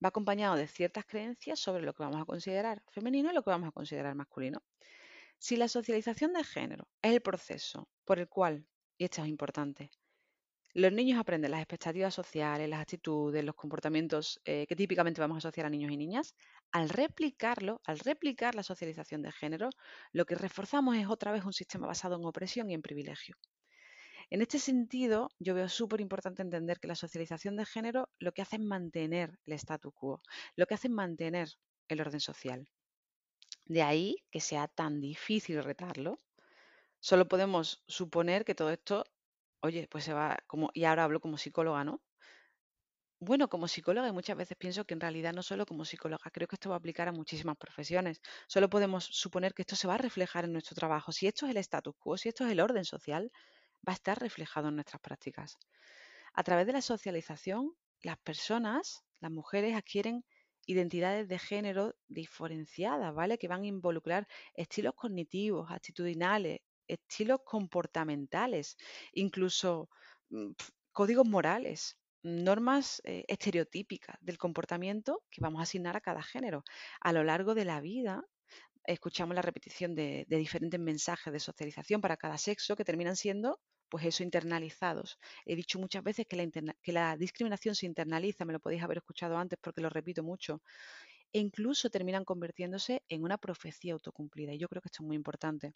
va 0.04 0.08
acompañado 0.08 0.56
de 0.56 0.68
ciertas 0.68 1.06
creencias 1.06 1.58
sobre 1.58 1.82
lo 1.82 1.94
que 1.94 2.02
vamos 2.02 2.20
a 2.20 2.26
considerar 2.26 2.82
femenino 2.90 3.30
y 3.30 3.34
lo 3.34 3.42
que 3.42 3.50
vamos 3.50 3.68
a 3.68 3.72
considerar 3.72 4.14
masculino. 4.14 4.62
Si 5.38 5.56
la 5.56 5.68
socialización 5.68 6.32
de 6.32 6.44
género 6.44 6.88
es 7.02 7.12
el 7.12 7.22
proceso 7.22 7.88
por 8.04 8.18
el 8.18 8.28
cual, 8.28 8.66
y 8.98 9.04
esto 9.04 9.22
es 9.22 9.28
importante, 9.28 9.90
los 10.74 10.92
niños 10.92 11.20
aprenden 11.20 11.52
las 11.52 11.60
expectativas 11.60 12.12
sociales, 12.12 12.68
las 12.68 12.80
actitudes, 12.80 13.44
los 13.44 13.54
comportamientos 13.54 14.40
eh, 14.44 14.66
que 14.66 14.76
típicamente 14.76 15.20
vamos 15.20 15.36
a 15.36 15.38
asociar 15.38 15.66
a 15.66 15.70
niños 15.70 15.92
y 15.92 15.96
niñas, 15.96 16.34
al 16.72 16.88
replicarlo, 16.88 17.80
al 17.84 18.00
replicar 18.00 18.56
la 18.56 18.64
socialización 18.64 19.22
de 19.22 19.30
género, 19.32 19.70
lo 20.12 20.26
que 20.26 20.34
reforzamos 20.34 20.96
es 20.96 21.06
otra 21.06 21.30
vez 21.30 21.44
un 21.44 21.52
sistema 21.52 21.86
basado 21.86 22.16
en 22.16 22.24
opresión 22.24 22.70
y 22.70 22.74
en 22.74 22.82
privilegio. 22.82 23.36
En 24.30 24.42
este 24.42 24.58
sentido, 24.58 25.30
yo 25.38 25.54
veo 25.54 25.68
súper 25.68 26.00
importante 26.00 26.42
entender 26.42 26.80
que 26.80 26.88
la 26.88 26.96
socialización 26.96 27.56
de 27.56 27.66
género 27.66 28.08
lo 28.18 28.32
que 28.32 28.42
hace 28.42 28.56
es 28.56 28.62
mantener 28.62 29.38
el 29.44 29.52
statu 29.52 29.92
quo, 29.92 30.22
lo 30.56 30.66
que 30.66 30.74
hace 30.74 30.88
es 30.88 30.94
mantener 30.94 31.48
el 31.88 32.00
orden 32.00 32.20
social. 32.20 32.66
De 33.66 33.82
ahí 33.82 34.16
que 34.30 34.40
sea 34.40 34.66
tan 34.66 35.00
difícil 35.00 35.62
retarlo. 35.62 36.20
Solo 37.00 37.28
podemos 37.28 37.84
suponer 37.86 38.44
que 38.44 38.54
todo 38.54 38.70
esto, 38.70 39.04
oye, 39.64 39.88
pues 39.90 40.04
se 40.04 40.12
va, 40.14 40.38
como, 40.46 40.70
y 40.74 40.84
ahora 40.84 41.04
hablo 41.04 41.20
como 41.20 41.38
psicóloga, 41.38 41.84
¿no? 41.84 42.02
Bueno, 43.20 43.48
como 43.48 43.66
psicóloga, 43.68 44.08
y 44.08 44.12
muchas 44.12 44.36
veces 44.36 44.56
pienso 44.58 44.84
que 44.84 44.94
en 44.94 45.00
realidad 45.00 45.32
no 45.32 45.42
solo 45.42 45.64
como 45.66 45.84
psicóloga, 45.84 46.30
creo 46.30 46.46
que 46.46 46.56
esto 46.56 46.68
va 46.70 46.76
a 46.76 46.78
aplicar 46.78 47.08
a 47.08 47.12
muchísimas 47.12 47.56
profesiones. 47.56 48.20
Solo 48.48 48.68
podemos 48.68 49.04
suponer 49.04 49.54
que 49.54 49.62
esto 49.62 49.76
se 49.76 49.88
va 49.88 49.94
a 49.94 49.98
reflejar 49.98 50.44
en 50.44 50.52
nuestro 50.52 50.74
trabajo. 50.76 51.10
Si 51.12 51.26
esto 51.26 51.46
es 51.46 51.52
el 51.52 51.56
status 51.58 51.94
quo, 51.98 52.16
si 52.18 52.28
esto 52.28 52.44
es 52.44 52.52
el 52.52 52.60
orden 52.60 52.84
social, 52.84 53.30
va 53.88 53.92
a 53.92 53.96
estar 53.96 54.18
reflejado 54.20 54.68
en 54.68 54.76
nuestras 54.76 55.00
prácticas. 55.02 55.56
A 56.34 56.42
través 56.44 56.66
de 56.66 56.74
la 56.74 56.82
socialización, 56.82 57.74
las 58.02 58.18
personas, 58.18 59.04
las 59.20 59.32
mujeres, 59.32 59.76
adquieren 59.76 60.24
identidades 60.66 61.28
de 61.28 61.38
género 61.38 61.94
diferenciadas, 62.08 63.14
¿vale? 63.14 63.38
Que 63.38 63.48
van 63.48 63.62
a 63.64 63.66
involucrar 63.66 64.28
estilos 64.54 64.94
cognitivos, 64.96 65.70
actitudinales, 65.70 66.60
estilos 66.88 67.40
comportamentales, 67.44 68.76
incluso 69.12 69.88
mm, 70.30 70.52
códigos 70.92 71.26
morales, 71.26 71.98
normas 72.22 73.02
eh, 73.04 73.24
estereotípicas 73.28 74.16
del 74.20 74.38
comportamiento 74.38 75.22
que 75.30 75.42
vamos 75.42 75.60
a 75.60 75.64
asignar 75.64 75.96
a 75.96 76.00
cada 76.00 76.22
género. 76.22 76.64
A 77.00 77.12
lo 77.12 77.24
largo 77.24 77.54
de 77.54 77.64
la 77.66 77.80
vida 77.80 78.24
escuchamos 78.86 79.34
la 79.34 79.42
repetición 79.42 79.94
de 79.94 80.26
diferentes 80.28 80.80
mensajes 80.80 81.32
de 81.32 81.40
socialización 81.40 82.00
para 82.00 82.16
cada 82.16 82.38
sexo 82.38 82.76
que 82.76 82.84
terminan 82.84 83.16
siendo 83.16 83.60
pues 83.94 84.06
eso, 84.06 84.24
internalizados. 84.24 85.18
He 85.46 85.54
dicho 85.56 85.78
muchas 85.78 86.02
veces 86.02 86.26
que 86.26 86.36
la, 86.36 86.74
que 86.82 86.92
la 86.92 87.16
discriminación 87.16 87.76
se 87.76 87.86
internaliza, 87.86 88.44
me 88.44 88.52
lo 88.52 88.60
podéis 88.60 88.82
haber 88.82 88.98
escuchado 88.98 89.36
antes 89.36 89.56
porque 89.62 89.80
lo 89.80 89.88
repito 89.88 90.24
mucho, 90.24 90.62
e 91.32 91.38
incluso 91.38 91.90
terminan 91.90 92.24
convirtiéndose 92.24 93.02
en 93.08 93.22
una 93.22 93.38
profecía 93.38 93.92
autocumplida. 93.92 94.52
Y 94.52 94.58
yo 94.58 94.68
creo 94.68 94.82
que 94.82 94.88
esto 94.88 95.02
es 95.02 95.06
muy 95.06 95.16
importante. 95.16 95.74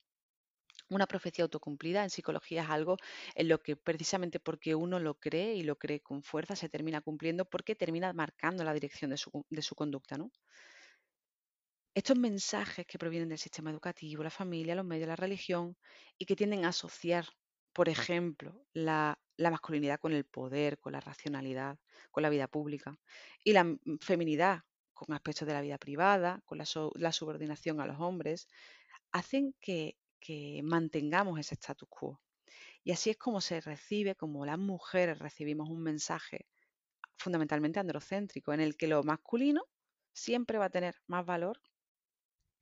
Una 0.90 1.06
profecía 1.06 1.44
autocumplida 1.44 2.02
en 2.02 2.10
psicología 2.10 2.62
es 2.62 2.70
algo 2.70 2.96
en 3.34 3.48
lo 3.48 3.62
que 3.62 3.76
precisamente 3.76 4.40
porque 4.40 4.74
uno 4.74 4.98
lo 4.98 5.14
cree 5.14 5.54
y 5.54 5.62
lo 5.62 5.76
cree 5.76 6.00
con 6.00 6.22
fuerza 6.22 6.56
se 6.56 6.68
termina 6.68 7.00
cumpliendo 7.00 7.44
porque 7.44 7.74
termina 7.74 8.12
marcando 8.12 8.64
la 8.64 8.72
dirección 8.72 9.10
de 9.10 9.16
su, 9.16 9.44
de 9.50 9.62
su 9.62 9.74
conducta. 9.74 10.16
¿no? 10.16 10.30
Estos 11.94 12.18
mensajes 12.18 12.86
que 12.86 12.98
provienen 12.98 13.28
del 13.28 13.38
sistema 13.38 13.70
educativo, 13.70 14.22
la 14.22 14.30
familia, 14.30 14.74
los 14.74 14.84
medios, 14.84 15.08
la 15.08 15.16
religión 15.16 15.76
y 16.16 16.24
que 16.24 16.36
tienden 16.36 16.64
a 16.64 16.68
asociar 16.68 17.26
por 17.78 17.88
ejemplo, 17.88 18.66
la, 18.72 19.20
masculinidad 19.38 20.00
con 20.00 20.12
el 20.12 20.24
poder, 20.24 20.80
con 20.80 20.92
la 20.94 21.00
racionalidad, 21.00 21.78
con 22.10 22.24
la 22.24 22.28
vida 22.28 22.48
pública, 22.48 22.98
y 23.44 23.52
la 23.52 23.72
feminidad 24.00 24.62
con 24.92 25.14
aspectos 25.14 25.46
de 25.46 25.54
la 25.54 25.60
vida 25.60 25.78
privada, 25.78 26.42
con 26.44 26.58
la, 26.58 26.64
subordinación 27.12 27.80
a 27.80 27.86
los 27.86 28.00
hombres, 28.00 28.48
hacen 29.12 29.54
que, 29.60 29.96
mantengamos 30.62 31.38
ese 31.38 31.54
status 31.54 31.88
quo. 31.88 32.20
Y 32.84 32.92
así 32.92 33.10
es 33.10 33.16
como 33.16 33.40
se 33.40 33.60
recibe, 33.60 34.14
como 34.14 34.46
las 34.46 34.58
mujeres 34.58 35.18
recibimos 35.18 35.68
un 35.68 35.82
mensaje 35.82 36.46
fundamentalmente 37.16 37.80
androcéntrico, 37.80 38.52
en 38.52 38.60
el 38.60 38.76
que 38.76 38.88
lo 38.88 39.02
masculino 39.02 39.64
siempre 40.12 40.58
va 40.58 40.66
a 40.66 40.70
tener 40.70 40.96
más 41.06 41.26
valor 41.26 41.60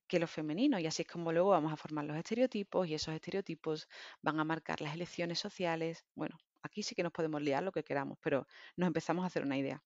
que 0.08 0.18
lo 0.18 0.26
femenino. 0.26 0.78
Y 0.78 0.86
así 0.86 1.02
es 1.02 1.08
como 1.08 1.32
luego 1.32 1.50
vamos 1.50 1.72
a 1.72 1.76
formar 1.76 2.04
los 2.04 2.16
estereotipos 2.16 2.88
y 2.88 2.94
esos 2.94 3.14
estereotipos 3.14 3.88
van 4.22 4.40
a 4.40 4.44
marcar 4.44 4.80
las 4.80 4.94
elecciones 4.94 5.38
sociales. 5.38 6.04
Bueno, 6.14 6.36
aquí 6.62 6.82
sí 6.82 6.94
que 6.94 7.02
nos 7.02 7.12
podemos 7.12 7.42
liar 7.42 7.62
lo 7.62 7.72
que 7.72 7.84
queramos, 7.84 8.18
pero 8.20 8.46
nos 8.76 8.86
empezamos 8.86 9.24
a 9.24 9.26
hacer 9.26 9.42
una 9.42 9.58
idea. 9.58 9.82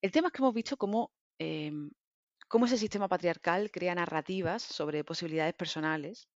El 0.00 0.10
tema 0.10 0.28
es 0.28 0.32
que 0.32 0.38
hemos 0.42 0.54
visto 0.54 0.76
cómo, 0.76 1.12
em, 1.38 1.90
cómo 2.50 2.66
ese 2.66 2.78
sistema 2.78 3.06
patriarcal 3.06 3.70
crea 3.70 3.94
narrativas 3.94 4.60
sobre 4.60 5.04
posibilidades 5.04 5.54
personales 5.54 6.28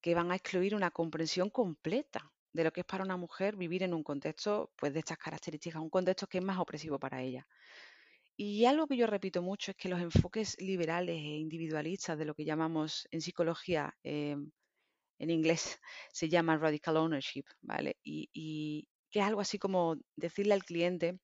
que 0.00 0.14
van 0.14 0.30
a 0.30 0.36
excluir 0.36 0.72
una 0.72 0.92
comprensión 0.92 1.50
completa 1.50 2.32
de 2.52 2.62
lo 2.62 2.72
que 2.72 2.82
es 2.82 2.86
para 2.86 3.02
una 3.02 3.16
mujer 3.16 3.56
vivir 3.56 3.82
en 3.82 3.92
un 3.92 4.04
contexto 4.04 4.70
pues, 4.76 4.92
de 4.94 5.00
estas 5.00 5.18
características, 5.18 5.82
un 5.82 5.90
contexto 5.90 6.28
que 6.28 6.38
es 6.38 6.44
más 6.44 6.60
opresivo 6.60 7.00
para 7.00 7.22
ella. 7.22 7.44
Y 8.36 8.66
algo 8.66 8.86
que 8.86 8.96
yo 8.96 9.08
repito 9.08 9.42
mucho 9.42 9.72
es 9.72 9.76
que 9.76 9.88
los 9.88 10.00
enfoques 10.00 10.56
liberales 10.60 11.16
e 11.16 11.38
individualistas 11.38 12.16
de 12.16 12.24
lo 12.24 12.36
que 12.36 12.44
llamamos 12.44 13.08
en 13.10 13.20
psicología, 13.20 13.92
em, 14.04 14.52
en 15.18 15.30
inglés 15.30 15.80
se 16.12 16.28
llama 16.28 16.56
radical 16.56 16.98
ownership, 16.98 17.46
¿vale? 17.62 17.96
Y, 18.04 18.30
y 18.32 18.88
que 19.10 19.18
es 19.18 19.24
algo 19.24 19.40
así 19.40 19.58
como 19.58 19.96
decirle 20.14 20.54
al 20.54 20.64
cliente 20.64 21.18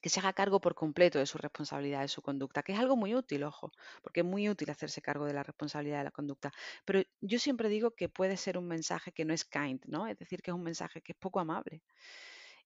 que 0.00 0.08
se 0.08 0.20
haga 0.20 0.32
cargo 0.32 0.60
por 0.60 0.74
completo 0.74 1.18
de 1.18 1.26
su 1.26 1.38
responsabilidad, 1.38 2.00
de 2.02 2.08
su 2.08 2.22
conducta, 2.22 2.62
que 2.62 2.72
es 2.72 2.78
algo 2.78 2.96
muy 2.96 3.14
útil, 3.14 3.44
ojo, 3.44 3.72
porque 4.02 4.20
es 4.20 4.26
muy 4.26 4.48
útil 4.48 4.70
hacerse 4.70 5.02
cargo 5.02 5.26
de 5.26 5.34
la 5.34 5.42
responsabilidad 5.42 5.98
de 5.98 6.04
la 6.04 6.10
conducta. 6.10 6.52
Pero 6.84 7.02
yo 7.20 7.38
siempre 7.38 7.68
digo 7.68 7.92
que 7.92 8.08
puede 8.08 8.36
ser 8.36 8.58
un 8.58 8.66
mensaje 8.66 9.12
que 9.12 9.24
no 9.24 9.34
es 9.34 9.44
kind, 9.44 9.84
¿no? 9.86 10.06
Es 10.06 10.18
decir, 10.18 10.42
que 10.42 10.50
es 10.50 10.54
un 10.54 10.62
mensaje 10.62 11.02
que 11.02 11.12
es 11.12 11.18
poco 11.18 11.40
amable 11.40 11.82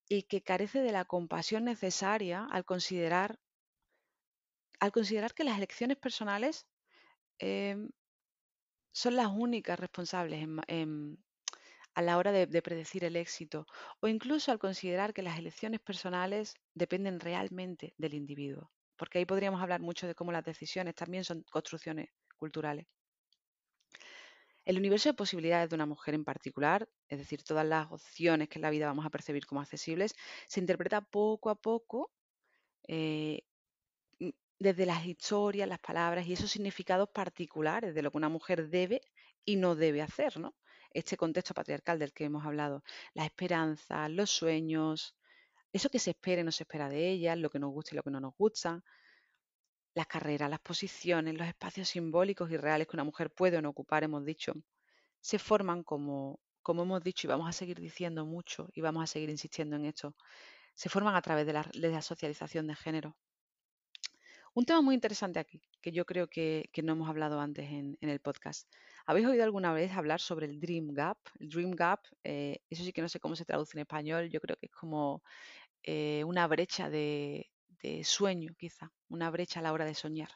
y 0.08 0.24
que 0.24 0.42
carece 0.42 0.80
de 0.80 0.92
la 0.92 1.04
compasión 1.04 1.64
necesaria 1.64 2.46
al 2.50 2.64
considerar, 2.64 3.38
al 4.80 4.92
considerar 4.92 5.34
que 5.34 5.44
las 5.44 5.56
elecciones 5.56 5.96
personales 5.96 6.66
em, 7.38 7.90
son 8.92 9.16
las 9.16 9.28
únicas 9.28 9.78
responsables 9.78 10.46
en, 10.68 11.23
a 11.94 12.02
la 12.02 12.18
hora 12.18 12.32
de, 12.32 12.62
predecir 12.62 13.04
el 13.04 13.16
éxito 13.16 13.66
o 14.00 14.08
incluso 14.08 14.50
al 14.50 14.58
considerar 14.58 15.14
que 15.14 15.22
las 15.22 15.38
elecciones 15.38 15.80
personales 15.80 16.54
dependen 16.74 17.20
realmente 17.20 17.94
del 17.96 18.14
individuo, 18.14 18.70
porque 18.96 19.18
ahí 19.18 19.24
podríamos 19.24 19.62
hablar 19.62 19.80
mucho 19.80 20.06
de 20.06 20.14
cómo 20.14 20.32
las 20.32 20.44
decisiones 20.44 20.94
también 20.94 21.24
son 21.24 21.42
construcciones 21.50 22.08
culturales. 22.36 22.86
El 24.64 24.78
universo 24.78 25.10
de 25.10 25.14
posibilidades 25.14 25.68
de 25.68 25.76
una 25.76 25.86
mujer 25.86 26.14
en 26.14 26.24
particular, 26.24 26.88
es 27.08 27.18
decir, 27.18 27.42
todas 27.42 27.66
las 27.66 27.90
opciones 27.92 28.48
que 28.48 28.58
en 28.58 28.62
la 28.62 28.70
vida 28.70 28.86
vamos 28.86 29.04
a 29.04 29.10
percibir 29.10 29.46
como 29.46 29.60
accesibles, 29.60 30.14
se 30.46 30.60
interpreta 30.60 31.02
poco 31.02 31.50
a 31.50 31.54
poco 31.54 32.10
eh, 32.88 33.42
desde 34.58 34.86
las 34.86 35.04
historias, 35.06 35.68
las 35.68 35.80
palabras 35.80 36.26
y 36.26 36.32
esos 36.32 36.50
significados 36.50 37.10
particulares 37.10 37.94
de 37.94 38.02
lo 38.02 38.10
que 38.10 38.16
una 38.16 38.30
mujer 38.30 38.68
debe 38.68 39.02
y 39.44 39.56
no 39.56 39.74
debe 39.74 40.00
hacer, 40.00 40.38
¿no? 40.38 40.54
Este 40.94 41.16
contexto 41.16 41.54
patriarcal 41.54 41.98
del 41.98 42.12
que 42.12 42.24
hemos 42.24 42.44
hablado, 42.46 42.82
la 43.14 43.24
esperanza, 43.26 44.08
los 44.08 44.30
sueños, 44.30 45.14
eso 45.72 45.90
que 45.90 45.98
se 45.98 46.10
espera 46.10 46.40
y 46.40 46.44
no 46.44 46.52
se 46.52 46.62
espera 46.62 46.88
de 46.88 47.10
ellas, 47.10 47.36
lo 47.38 47.50
que 47.50 47.58
nos 47.58 47.72
gusta 47.72 47.94
y 47.94 47.96
lo 47.96 48.02
que 48.02 48.10
no 48.10 48.20
nos 48.20 48.34
gusta, 48.36 48.82
las 49.94 50.06
carreras, 50.06 50.50
las 50.50 50.60
posiciones, 50.60 51.34
los 51.34 51.46
espacios 51.46 51.88
simbólicos 51.88 52.50
y 52.50 52.56
reales 52.56 52.86
que 52.88 52.96
una 52.96 53.04
mujer 53.04 53.30
puede 53.30 53.58
o 53.58 53.62
no 53.62 53.70
ocupar, 53.70 54.04
hemos 54.04 54.24
dicho, 54.24 54.52
se 55.20 55.38
forman 55.38 55.82
como, 55.82 56.40
como 56.62 56.82
hemos 56.82 57.02
dicho 57.02 57.26
y 57.26 57.28
vamos 57.30 57.48
a 57.48 57.52
seguir 57.52 57.80
diciendo 57.80 58.24
mucho 58.26 58.68
y 58.72 58.80
vamos 58.80 59.04
a 59.04 59.06
seguir 59.06 59.30
insistiendo 59.30 59.76
en 59.76 59.86
esto, 59.86 60.14
se 60.74 60.88
forman 60.88 61.14
a 61.14 61.22
través 61.22 61.46
de 61.46 61.52
la, 61.52 62.02
socialización 62.02 62.66
de 62.66 62.74
género. 62.74 63.16
Un 64.56 64.64
tema 64.66 64.82
muy 64.82 64.94
interesante 64.94 65.40
aquí, 65.40 65.60
que 65.82 65.90
yo 65.90 66.06
creo 66.06 66.28
que, 66.28 66.70
no 66.84 66.92
hemos 66.92 67.08
hablado 67.08 67.40
antes 67.40 67.68
en, 67.68 67.98
el 68.00 68.20
podcast. 68.20 68.72
¿Habéis 69.04 69.26
oído 69.26 69.42
alguna 69.42 69.72
vez 69.72 69.90
hablar 69.90 70.20
sobre 70.20 70.46
el 70.46 70.60
Dream 70.60 70.94
Gap? 70.94 71.18
El 71.40 71.48
Dream 71.48 71.72
Gap, 71.72 72.02
eh, 72.22 72.60
eso 72.70 72.84
sí 72.84 72.92
que 72.92 73.02
no 73.02 73.08
sé 73.08 73.18
cómo 73.18 73.34
se 73.34 73.44
traduce 73.44 73.76
en 73.76 73.80
español, 73.80 74.30
yo 74.30 74.40
creo 74.40 74.56
que 74.56 74.66
es 74.66 74.72
como 74.72 75.24
eh, 75.82 76.22
una 76.22 76.46
brecha 76.46 76.88
de, 76.88 77.50
sueño, 78.04 78.54
quizá, 78.56 78.92
una 79.08 79.28
brecha 79.28 79.58
a 79.58 79.62
la 79.64 79.72
hora 79.72 79.84
de 79.84 79.94
soñar. 79.94 80.30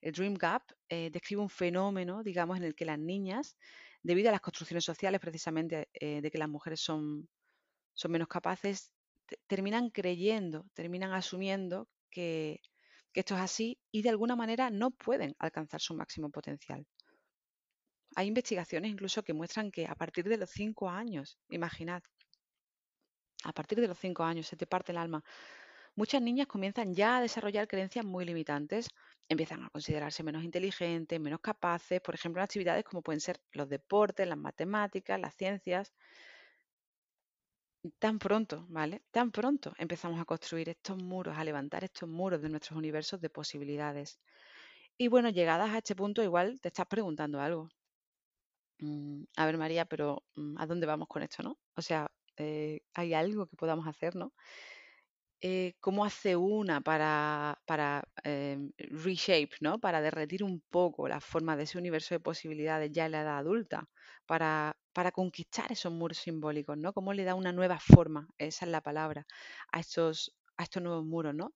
El 0.00 0.12
Dream 0.14 0.34
Gap 0.34 0.64
eh, 0.88 1.08
describe 1.12 1.40
un 1.40 1.48
fenómeno, 1.48 2.24
digamos, 2.24 2.56
en 2.56 2.64
el 2.64 2.74
que 2.74 2.86
las 2.86 2.98
niñas, 2.98 3.56
debido 4.02 4.30
a 4.30 4.32
las 4.32 4.40
construcciones 4.40 4.84
sociales 4.84 5.20
precisamente 5.20 5.88
de 5.92 6.30
que 6.30 6.38
las 6.38 6.48
mujeres 6.48 6.80
son, 6.80 7.28
son 7.94 8.10
menos 8.10 8.26
capaces, 8.26 8.90
terminan 9.46 9.90
creyendo, 9.90 10.66
terminan 10.74 11.12
asumiendo 11.12 11.88
que, 12.10 12.60
que 13.12 13.20
esto 13.20 13.34
es 13.34 13.40
así 13.40 13.78
y 13.90 14.02
de 14.02 14.10
alguna 14.10 14.36
manera 14.36 14.70
no 14.70 14.90
pueden 14.90 15.34
alcanzar 15.38 15.80
su 15.80 15.94
máximo 15.94 16.30
potencial. 16.30 16.86
Hay 18.16 18.26
investigaciones 18.26 18.90
incluso 18.90 19.22
que 19.22 19.32
muestran 19.32 19.70
que 19.70 19.86
a 19.86 19.94
partir 19.94 20.28
de 20.28 20.36
los 20.36 20.50
cinco 20.50 20.90
años, 20.90 21.38
imaginad, 21.48 22.02
a 23.44 23.52
partir 23.52 23.80
de 23.80 23.88
los 23.88 23.98
cinco 23.98 24.24
años 24.24 24.46
se 24.46 24.56
te 24.56 24.66
parte 24.66 24.92
el 24.92 24.98
alma, 24.98 25.22
muchas 25.96 26.22
niñas 26.22 26.46
comienzan 26.46 26.94
ya 26.94 27.18
a 27.18 27.20
desarrollar 27.22 27.68
creencias 27.68 28.04
muy 28.04 28.24
limitantes, 28.24 28.88
empiezan 29.28 29.64
a 29.64 29.70
considerarse 29.70 30.22
menos 30.22 30.44
inteligentes, 30.44 31.20
menos 31.20 31.40
capaces, 31.40 32.00
por 32.00 32.14
ejemplo, 32.14 32.40
en 32.40 32.44
actividades 32.44 32.84
como 32.84 33.02
pueden 33.02 33.20
ser 33.20 33.40
los 33.52 33.68
deportes, 33.68 34.26
las 34.28 34.38
matemáticas, 34.38 35.20
las 35.20 35.34
ciencias. 35.36 35.94
Tan 38.00 38.18
pronto, 38.18 38.66
¿vale? 38.68 39.04
Tan 39.12 39.30
pronto 39.30 39.72
empezamos 39.78 40.18
a 40.20 40.24
construir 40.24 40.68
estos 40.68 41.00
muros, 41.00 41.36
a 41.38 41.44
levantar 41.44 41.84
estos 41.84 42.08
muros 42.08 42.42
de 42.42 42.48
nuestros 42.48 42.76
universos 42.76 43.20
de 43.20 43.30
posibilidades. 43.30 44.18
Y 44.98 45.08
bueno, 45.08 45.30
llegadas 45.30 45.70
a 45.70 45.78
este 45.78 45.96
punto, 45.96 46.22
igual 46.22 46.60
te 46.60 46.68
estás 46.68 46.86
preguntando 46.86 47.40
algo. 47.40 47.68
Mm, 48.80 49.24
a 49.36 49.46
ver, 49.46 49.58
María, 49.58 49.84
pero 49.86 50.24
mm, 50.36 50.58
¿a 50.58 50.66
dónde 50.66 50.86
vamos 50.86 51.08
con 51.08 51.22
esto, 51.22 51.42
no? 51.42 51.58
O 51.76 51.82
sea, 51.82 52.10
eh, 52.36 52.80
¿hay 52.94 53.14
algo 53.14 53.46
que 53.46 53.56
podamos 53.56 53.86
hacer, 53.86 54.14
no? 54.16 54.32
Eh, 55.40 55.74
¿Cómo 55.80 56.04
hace 56.04 56.34
una 56.36 56.80
para, 56.80 57.56
em, 58.24 58.72
reshape, 58.78 59.50
¿no? 59.60 59.78
Para 59.78 60.00
derretir 60.00 60.42
un 60.42 60.60
poco 60.68 61.06
la 61.08 61.20
forma 61.20 61.56
de 61.56 61.62
ese 61.64 61.78
universo 61.78 62.14
de 62.14 62.20
posibilidades 62.20 62.90
ya 62.92 63.06
en 63.06 63.12
la 63.12 63.20
edad 63.22 63.38
adulta, 63.38 63.88
para, 64.28 64.76
para 64.92 65.12
conquistar 65.12 65.72
esos 65.72 65.92
muros 65.92 66.18
simbólicos, 66.18 66.76
¿no? 66.78 66.92
¿Cómo 66.92 67.12
le 67.12 67.24
da 67.24 67.34
una 67.34 67.52
nueva 67.52 67.80
forma, 67.80 68.28
esa 68.38 68.66
es 68.66 68.70
la 68.70 68.82
palabra, 68.82 69.26
a 69.72 69.80
estos, 69.80 70.36
a 70.56 70.62
estos 70.64 70.82
nuevos 70.82 71.04
muros, 71.04 71.34
¿no? 71.34 71.54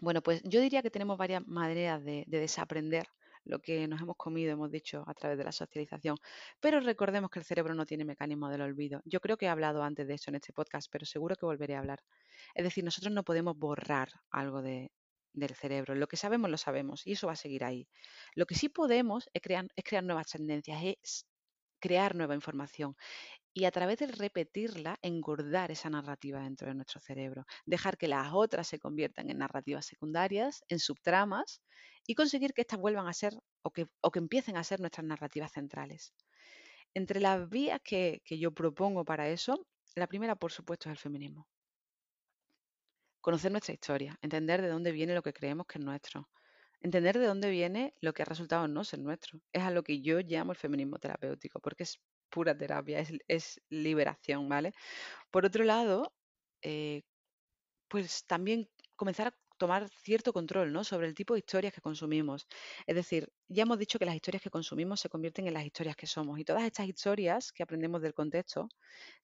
Bueno, 0.00 0.22
pues 0.22 0.42
yo 0.44 0.60
diría 0.62 0.82
que 0.82 0.90
tenemos 0.90 1.18
varias 1.18 1.46
maneras 1.46 2.02
de 2.04 2.24
desaprender 2.28 3.06
lo 3.44 3.60
que 3.60 3.86
nos 3.88 4.00
hemos 4.00 4.16
comido, 4.16 4.52
hemos 4.52 4.70
dicho, 4.70 5.04
a 5.06 5.14
través 5.14 5.38
de 5.38 5.44
la 5.44 5.52
socialización. 5.52 6.16
Pero 6.60 6.80
recordemos 6.80 7.30
que 7.30 7.38
el 7.38 7.44
cerebro 7.44 7.74
no 7.74 7.86
tiene 7.86 8.04
mecanismo 8.04 8.48
del 8.48 8.62
olvido. 8.62 9.00
Yo 9.04 9.20
creo 9.20 9.36
que 9.36 9.46
he 9.46 9.48
hablado 9.48 9.82
antes 9.82 10.06
de 10.06 10.14
eso 10.14 10.30
en 10.30 10.36
este 10.36 10.52
podcast, 10.52 10.88
pero 10.90 11.06
seguro 11.06 11.36
que 11.36 11.46
volveré 11.46 11.76
a 11.76 11.80
hablar. 11.80 12.00
Es 12.54 12.64
decir, 12.64 12.84
nosotros 12.84 13.12
no 13.12 13.24
podemos 13.24 13.56
borrar 13.58 14.10
algo 14.30 14.62
del 14.62 14.90
cerebro. 15.54 15.94
Lo 15.94 16.06
que 16.06 16.16
sabemos, 16.16 16.50
lo 16.50 16.58
sabemos 16.58 17.06
y 17.06 17.12
eso 17.12 17.26
va 17.26 17.34
a 17.34 17.36
seguir 17.36 17.64
ahí. 17.64 17.88
Lo 18.34 18.46
que 18.46 18.54
sí 18.54 18.68
podemos 18.68 19.28
es 19.32 19.42
crear, 19.42 19.66
es 19.76 19.84
crear 19.84 20.04
nuevas 20.04 20.28
tendencias, 20.30 20.82
es 20.84 21.26
crear 21.80 22.14
nueva 22.14 22.34
información 22.34 22.96
y 23.52 23.64
a 23.64 23.70
través 23.70 23.98
de 23.98 24.06
repetirla 24.06 24.98
engordar 25.02 25.70
esa 25.70 25.90
narrativa 25.90 26.40
dentro 26.40 26.68
de 26.68 26.74
nuestro 26.74 27.00
cerebro, 27.00 27.46
dejar 27.66 27.96
que 27.96 28.06
las 28.06 28.32
otras 28.32 28.68
se 28.68 28.78
conviertan 28.78 29.30
en 29.30 29.38
narrativas 29.38 29.86
secundarias, 29.86 30.62
en 30.68 30.78
subtramas 30.78 31.60
y 32.06 32.14
conseguir 32.14 32.52
que 32.52 32.60
estas 32.62 32.78
vuelvan 32.78 33.08
a 33.08 33.12
ser 33.12 33.34
o 33.62 33.70
que, 33.70 33.86
o 34.00 34.10
que 34.10 34.20
empiecen 34.20 34.56
a 34.56 34.64
ser 34.64 34.80
nuestras 34.80 35.06
narrativas 35.06 35.52
centrales. 35.52 36.14
Entre 36.94 37.20
las 37.20 37.48
vías 37.48 37.80
que, 37.82 38.22
que 38.24 38.38
yo 38.38 38.52
propongo 38.52 39.04
para 39.04 39.28
eso, 39.28 39.66
la 39.94 40.06
primera, 40.06 40.36
por 40.36 40.52
supuesto, 40.52 40.88
es 40.88 40.92
el 40.92 40.98
feminismo. 40.98 41.48
Conocer 43.20 43.50
nuestra 43.50 43.74
historia, 43.74 44.16
entender 44.22 44.62
de 44.62 44.68
dónde 44.68 44.92
viene 44.92 45.14
lo 45.14 45.22
que 45.22 45.32
creemos 45.32 45.66
que 45.66 45.78
es 45.78 45.84
nuestro, 45.84 46.30
entender 46.80 47.18
de 47.18 47.26
dónde 47.26 47.50
viene 47.50 47.94
lo 48.00 48.12
que 48.12 48.22
ha 48.22 48.24
resultado 48.24 48.68
no 48.68 48.84
ser 48.84 49.00
nuestro. 49.00 49.40
Es 49.52 49.62
a 49.62 49.70
lo 49.70 49.82
que 49.82 50.00
yo 50.00 50.20
llamo 50.20 50.52
el 50.52 50.58
feminismo 50.58 50.98
terapéutico, 50.98 51.60
porque 51.60 51.84
es 51.84 52.00
pura 52.30 52.56
terapia, 52.56 53.04
es, 53.28 53.60
liberación, 53.68 54.48
¿vale? 54.48 54.72
Por 55.30 55.44
otro 55.46 55.64
lado, 55.64 56.14
eh, 56.62 57.02
pues 57.88 58.24
también 58.26 58.68
comenzar 58.96 59.28
a 59.28 59.34
tomar 59.60 59.88
cierto 59.90 60.32
control 60.32 60.72
¿no? 60.72 60.84
sobre 60.84 61.06
el 61.06 61.14
tipo 61.14 61.34
de 61.34 61.40
historias 61.40 61.74
que 61.74 61.82
consumimos. 61.82 62.46
Es 62.86 62.96
decir, 62.96 63.30
ya 63.46 63.64
hemos 63.64 63.78
dicho 63.78 63.98
que 63.98 64.06
las 64.06 64.14
historias 64.14 64.42
que 64.42 64.50
consumimos 64.50 65.00
se 65.00 65.10
convierten 65.10 65.46
en 65.46 65.54
las 65.54 65.66
historias 65.66 65.96
que 65.96 66.06
somos 66.06 66.38
y 66.40 66.44
todas 66.44 66.64
estas 66.64 66.88
historias 66.88 67.52
que 67.52 67.62
aprendemos 67.62 68.00
del 68.00 68.14
contexto 68.14 68.68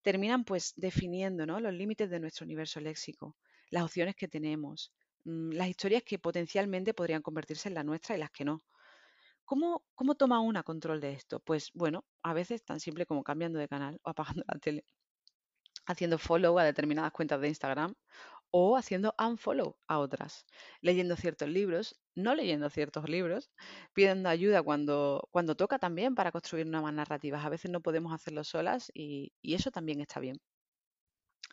terminan 0.02 0.44
pues 0.44 0.74
definiendo 0.76 1.46
¿no? 1.46 1.58
los 1.58 1.72
límites 1.72 2.10
de 2.10 2.20
nuestro 2.20 2.44
universo 2.44 2.80
léxico, 2.80 3.34
las 3.70 3.84
opciones 3.84 4.14
que 4.14 4.28
tenemos, 4.28 4.92
las 5.26 5.68
historias 5.68 6.02
que 6.04 6.18
potencialmente 6.18 6.94
podrían 6.94 7.22
convertirse 7.22 7.68
en 7.68 7.74
la 7.74 7.84
nuestra 7.84 8.16
y 8.16 8.20
las 8.20 8.30
que 8.30 8.44
no. 8.44 8.64
¿Cómo, 9.44 9.84
¿Cómo 9.94 10.16
toma 10.16 10.40
una 10.40 10.62
control 10.64 11.00
de 11.00 11.12
esto? 11.14 11.40
Pues 11.40 11.70
bueno, 11.74 12.06
a 12.22 12.34
veces 12.34 12.64
tan 12.64 12.80
simple 12.80 13.06
como 13.06 13.24
cambiando 13.24 13.58
de 13.58 13.68
canal 13.68 14.00
o 14.04 14.10
apagando 14.10 14.44
la 14.48 14.58
tele, 14.60 14.84
haciendo 15.86 16.18
follow 16.18 16.58
a 16.58 16.64
determinadas 16.64 17.10
cuentas 17.12 17.40
de 17.40 17.48
Instagram 17.48 17.94
o 18.52 18.76
haciendo 18.76 19.14
unfollow 19.18 19.78
a 19.88 19.98
otras, 20.00 20.46
leyendo 20.82 21.16
ciertos 21.16 21.48
libros, 21.48 22.00
no 22.14 22.34
leyendo 22.34 22.70
ciertos 22.70 23.08
libros, 23.08 23.50
pidiendo 23.94 24.28
ayuda 24.28 24.62
cuando, 24.62 25.28
cuando 25.32 25.56
toca 25.56 25.78
también 25.78 26.14
para 26.16 26.32
construir 26.32 26.66
nuevas 26.68 26.94
narrativas. 26.94 27.44
A 27.44 27.50
veces 27.50 27.70
no 27.72 27.82
podemos 27.82 28.14
hacerlo 28.14 28.44
solas 28.44 28.90
y 28.94 29.32
eso 29.42 29.70
también 29.72 30.00
está 30.02 30.20
bien. 30.20 30.38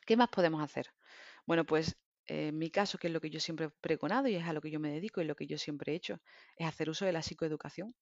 ¿Qué 0.06 0.16
más 0.18 0.30
podemos 0.30 0.62
hacer? 0.64 0.88
Bueno, 1.46 1.66
pues 1.66 1.98
en 2.28 2.58
mi 2.58 2.70
caso, 2.70 2.98
que 2.98 3.08
es 3.08 3.14
lo 3.14 3.22
que 3.22 3.30
yo 3.30 3.40
siempre 3.40 3.66
he 3.68 3.70
pregonado 3.70 4.28
y 4.28 4.36
es 4.36 4.46
a 4.46 4.54
lo 4.54 4.62
que 4.62 4.72
yo 4.72 4.80
me 4.80 4.92
dedico 4.92 5.22
y 5.22 5.26
lo 5.26 5.36
que 5.36 5.48
yo 5.48 5.58
siempre 5.58 5.94
he 5.94 5.96
hecho, 5.96 6.20
es 6.56 6.68
hacer 6.68 6.90
uso 6.90 7.06
de 7.06 7.12
la 7.12 7.22
psicoeducación. 7.22 7.96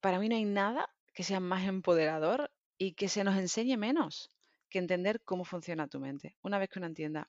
Para 0.00 0.18
mí 0.18 0.28
no 0.28 0.36
hay 0.36 0.44
nada 0.44 0.88
que 1.12 1.24
sea 1.24 1.40
más 1.40 1.66
empoderador 1.66 2.50
y 2.78 2.92
que 2.92 3.08
se 3.08 3.24
nos 3.24 3.36
enseñe 3.36 3.76
menos 3.76 4.30
que 4.70 4.78
entender 4.78 5.20
cómo 5.24 5.44
funciona 5.44 5.88
tu 5.88 5.98
mente. 5.98 6.36
Una 6.42 6.58
vez 6.58 6.68
que 6.68 6.78
uno 6.78 6.86
entienda 6.86 7.28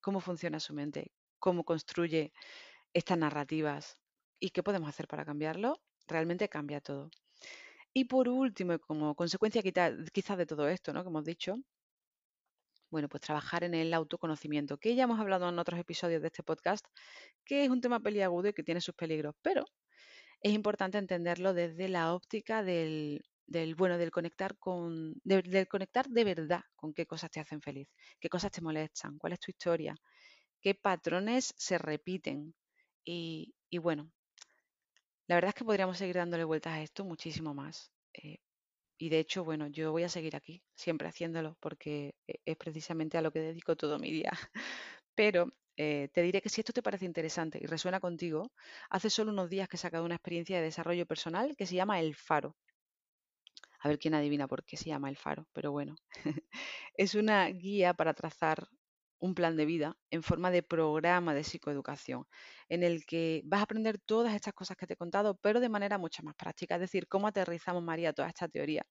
cómo 0.00 0.20
funciona 0.20 0.58
su 0.58 0.74
mente, 0.74 1.12
cómo 1.38 1.64
construye 1.64 2.32
estas 2.92 3.18
narrativas 3.18 3.98
y 4.40 4.50
qué 4.50 4.62
podemos 4.62 4.88
hacer 4.88 5.06
para 5.06 5.24
cambiarlo, 5.24 5.80
realmente 6.06 6.48
cambia 6.48 6.80
todo. 6.80 7.10
Y 7.92 8.06
por 8.06 8.28
último, 8.28 8.78
como 8.78 9.14
consecuencia 9.14 9.62
quizás 9.62 10.38
de 10.38 10.46
todo 10.46 10.68
esto, 10.68 10.92
¿no? 10.92 11.02
Que 11.02 11.08
hemos 11.08 11.24
dicho, 11.24 11.56
bueno, 12.90 13.08
pues 13.08 13.22
trabajar 13.22 13.64
en 13.64 13.74
el 13.74 13.94
autoconocimiento, 13.94 14.78
que 14.78 14.94
ya 14.94 15.04
hemos 15.04 15.20
hablado 15.20 15.48
en 15.48 15.58
otros 15.58 15.78
episodios 15.80 16.22
de 16.22 16.28
este 16.28 16.42
podcast, 16.42 16.84
que 17.44 17.64
es 17.64 17.70
un 17.70 17.80
tema 17.80 18.00
peliagudo 18.00 18.48
y 18.48 18.52
que 18.52 18.62
tiene 18.62 18.80
sus 18.80 18.94
peligros, 18.94 19.34
pero 19.42 19.64
es 20.40 20.52
importante 20.52 20.98
entenderlo 20.98 21.54
desde 21.54 21.88
la 21.88 22.14
óptica 22.14 22.62
del, 22.62 23.22
bueno, 23.76 23.98
del 23.98 24.10
conectar 24.10 24.56
con, 24.58 25.14
del 25.24 25.68
conectar 25.68 26.08
de 26.08 26.24
verdad 26.24 26.62
con 26.74 26.94
qué 26.94 27.06
cosas 27.06 27.30
te 27.30 27.40
hacen 27.40 27.60
feliz, 27.60 27.88
qué 28.18 28.28
cosas 28.28 28.50
te 28.50 28.62
molestan, 28.62 29.18
cuál 29.18 29.34
es 29.34 29.40
tu 29.40 29.50
historia, 29.50 29.94
qué 30.60 30.74
patrones 30.74 31.54
se 31.56 31.78
repiten. 31.78 32.54
Y, 33.04 33.54
bueno, 33.80 34.10
la 35.26 35.36
verdad 35.36 35.50
es 35.50 35.54
que 35.54 35.64
podríamos 35.64 35.98
seguir 35.98 36.16
dándole 36.16 36.44
vueltas 36.44 36.74
a 36.74 36.82
esto 36.82 37.04
muchísimo 37.04 37.54
más. 37.54 37.90
Eh, 38.14 38.38
y 39.00 39.08
de 39.08 39.18
hecho, 39.18 39.44
bueno, 39.44 39.66
yo 39.68 39.92
voy 39.92 40.04
a 40.04 40.10
seguir 40.10 40.36
aquí, 40.36 40.62
siempre 40.74 41.08
haciéndolo, 41.08 41.56
porque 41.60 42.14
e, 42.28 42.40
es 42.44 42.56
precisamente 42.58 43.16
a 43.18 43.22
lo 43.22 43.32
que 43.32 43.40
dedico 43.40 43.74
todo 43.76 43.98
mi 43.98 44.12
día. 44.12 44.30
Pero 45.14 45.52
eh, 45.76 46.08
te 46.12 46.22
diré 46.22 46.42
que 46.42 46.50
si 46.50 46.60
esto 46.60 46.72
te 46.74 46.82
parece 46.82 47.06
interesante 47.06 47.58
y 47.62 47.66
resuena 47.66 48.00
contigo, 48.00 48.52
hace 48.90 49.10
solo 49.10 49.32
unos 49.32 49.48
días 49.50 49.68
que 49.68 49.76
he 49.76 49.80
sacado 49.80 50.04
una 50.04 50.16
experiencia 50.16 50.58
de 50.58 50.64
desarrollo 50.64 51.06
personal 51.06 51.56
que 51.56 51.66
se 51.66 51.76
llama 51.76 52.00
El 52.00 52.14
Faro. 52.14 52.56
A 53.80 53.88
ver 53.88 53.98
quién 53.98 54.14
adivina 54.14 54.46
por 54.46 54.64
qué 54.64 54.76
se 54.76 54.90
llama 54.90 55.08
El 55.08 55.16
Faro, 55.16 55.46
pero 55.52 55.72
bueno, 55.72 55.96
es 56.94 57.14
una 57.14 57.46
guía 57.48 57.94
para 57.94 58.14
trazar 58.14 58.68
un 59.20 59.34
plan 59.34 59.56
de 59.56 59.66
vida 59.66 59.96
en 60.10 60.22
forma 60.22 60.50
de 60.50 60.62
programa 60.62 61.34
de 61.34 61.44
psicoeducación, 61.44 62.24
en 62.68 62.82
el 62.82 63.04
que 63.04 63.42
vas 63.44 63.60
a 63.60 63.64
aprender 63.64 63.98
todas 63.98 64.34
estas 64.34 64.54
cosas 64.54 64.76
que 64.76 64.86
te 64.86 64.94
he 64.94 64.96
contado, 64.96 65.36
pero 65.42 65.60
de 65.60 65.68
manera 65.68 65.98
mucho 65.98 66.22
más 66.22 66.34
práctica. 66.34 66.76
Es 66.76 66.80
decir, 66.80 67.06
cómo 67.06 67.28
aterrizamos, 67.28 67.82
María, 67.82 68.12
toda 68.12 68.28
esta 68.28 68.48
teoría, 68.48 68.84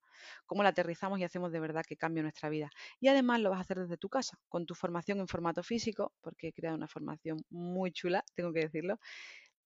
cómo 0.46 0.64
la 0.64 0.70
aterrizamos 0.70 1.20
y 1.20 1.24
hacemos 1.24 1.52
de 1.52 1.60
verdad 1.60 1.84
que 1.88 1.98
cambie 1.98 2.22
nuestra 2.24 2.50
vida. 2.50 2.70
Y 3.00 3.08
además 3.08 3.42
lo 3.42 3.50
vas 3.50 3.60
a 3.60 3.62
hacer 3.62 3.80
desde 3.80 3.98
tu 3.98 4.10
casa, 4.10 4.38
con 4.48 4.66
tu 4.66 4.76
formación 4.76 5.20
en 5.20 5.28
formato 5.28 5.64
físico, 5.64 6.14
porque 6.22 6.50
he 6.50 6.54
creado 6.54 6.78
una 6.78 6.88
formación 6.88 7.40
muy 7.50 7.92
chula, 7.92 8.24
tengo 8.36 8.54
que 8.54 8.62
decirlo, 8.62 9.00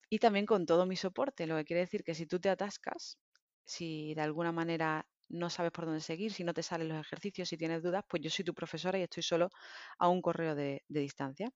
y 0.10 0.20
también 0.20 0.46
con 0.46 0.66
todo 0.66 0.86
mi 0.86 0.96
soporte, 0.96 1.48
lo 1.48 1.56
que 1.58 1.66
quiere 1.66 1.82
decir 1.82 2.04
que 2.04 2.16
si 2.16 2.26
tú 2.26 2.40
te 2.40 2.50
atascas, 2.50 3.20
si 3.66 4.14
de 4.16 4.22
alguna 4.22 4.52
manera 4.52 5.08
no 5.30 5.50
sabes 5.50 5.72
por 5.72 5.86
dónde 5.86 6.02
seguir, 6.02 6.34
si 6.34 6.44
no 6.44 6.54
te 6.54 6.64
salen 6.64 6.90
los 6.90 7.00
ejercicios, 7.00 7.50
si 7.50 7.58
tienes 7.58 7.84
dudas, 7.84 8.04
pues 8.08 8.22
yo 8.24 8.30
soy 8.30 8.46
tu 8.46 8.54
profesora 8.54 9.00
y 9.00 9.04
estoy 9.04 9.24
solo 9.24 9.50
a 9.98 10.10
un 10.10 10.22
correo 10.22 10.56
de, 10.56 10.84
distancia. 10.90 11.52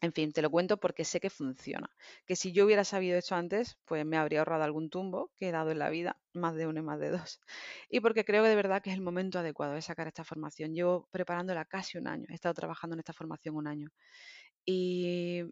En 0.00 0.12
fin, 0.12 0.32
te 0.32 0.42
lo 0.42 0.50
cuento 0.50 0.76
porque 0.78 1.04
sé 1.04 1.18
que 1.20 1.30
funciona. 1.30 1.90
Que 2.24 2.36
si 2.36 2.52
yo 2.52 2.64
hubiera 2.64 2.84
sabido 2.84 3.18
esto 3.18 3.34
antes, 3.34 3.76
pues 3.84 4.06
me 4.06 4.16
habría 4.16 4.40
ahorrado 4.40 4.62
algún 4.62 4.90
tumbo 4.90 5.32
que 5.36 5.48
he 5.48 5.52
dado 5.52 5.72
en 5.72 5.80
la 5.80 5.90
vida, 5.90 6.20
más 6.34 6.54
de 6.54 6.68
uno 6.68 6.80
y 6.80 6.82
más 6.82 7.00
de 7.00 7.10
dos. 7.10 7.40
Y 7.90 8.00
porque 8.00 8.24
creo 8.24 8.44
que 8.44 8.48
de 8.48 8.56
verdad 8.56 8.80
que 8.82 8.90
es 8.90 8.96
el 8.96 9.02
momento 9.02 9.40
adecuado 9.40 9.74
de 9.74 9.82
sacar 9.82 10.06
esta 10.06 10.24
formación. 10.24 10.74
Llevo 10.74 11.08
preparándola 11.10 11.64
casi 11.64 11.98
un 11.98 12.06
año, 12.06 12.26
he 12.28 12.34
estado 12.34 12.54
trabajando 12.54 12.94
en 12.94 13.00
esta 13.00 13.12
formación 13.12 13.56
un 13.56 13.66
año. 13.66 13.90
Y 14.64 15.42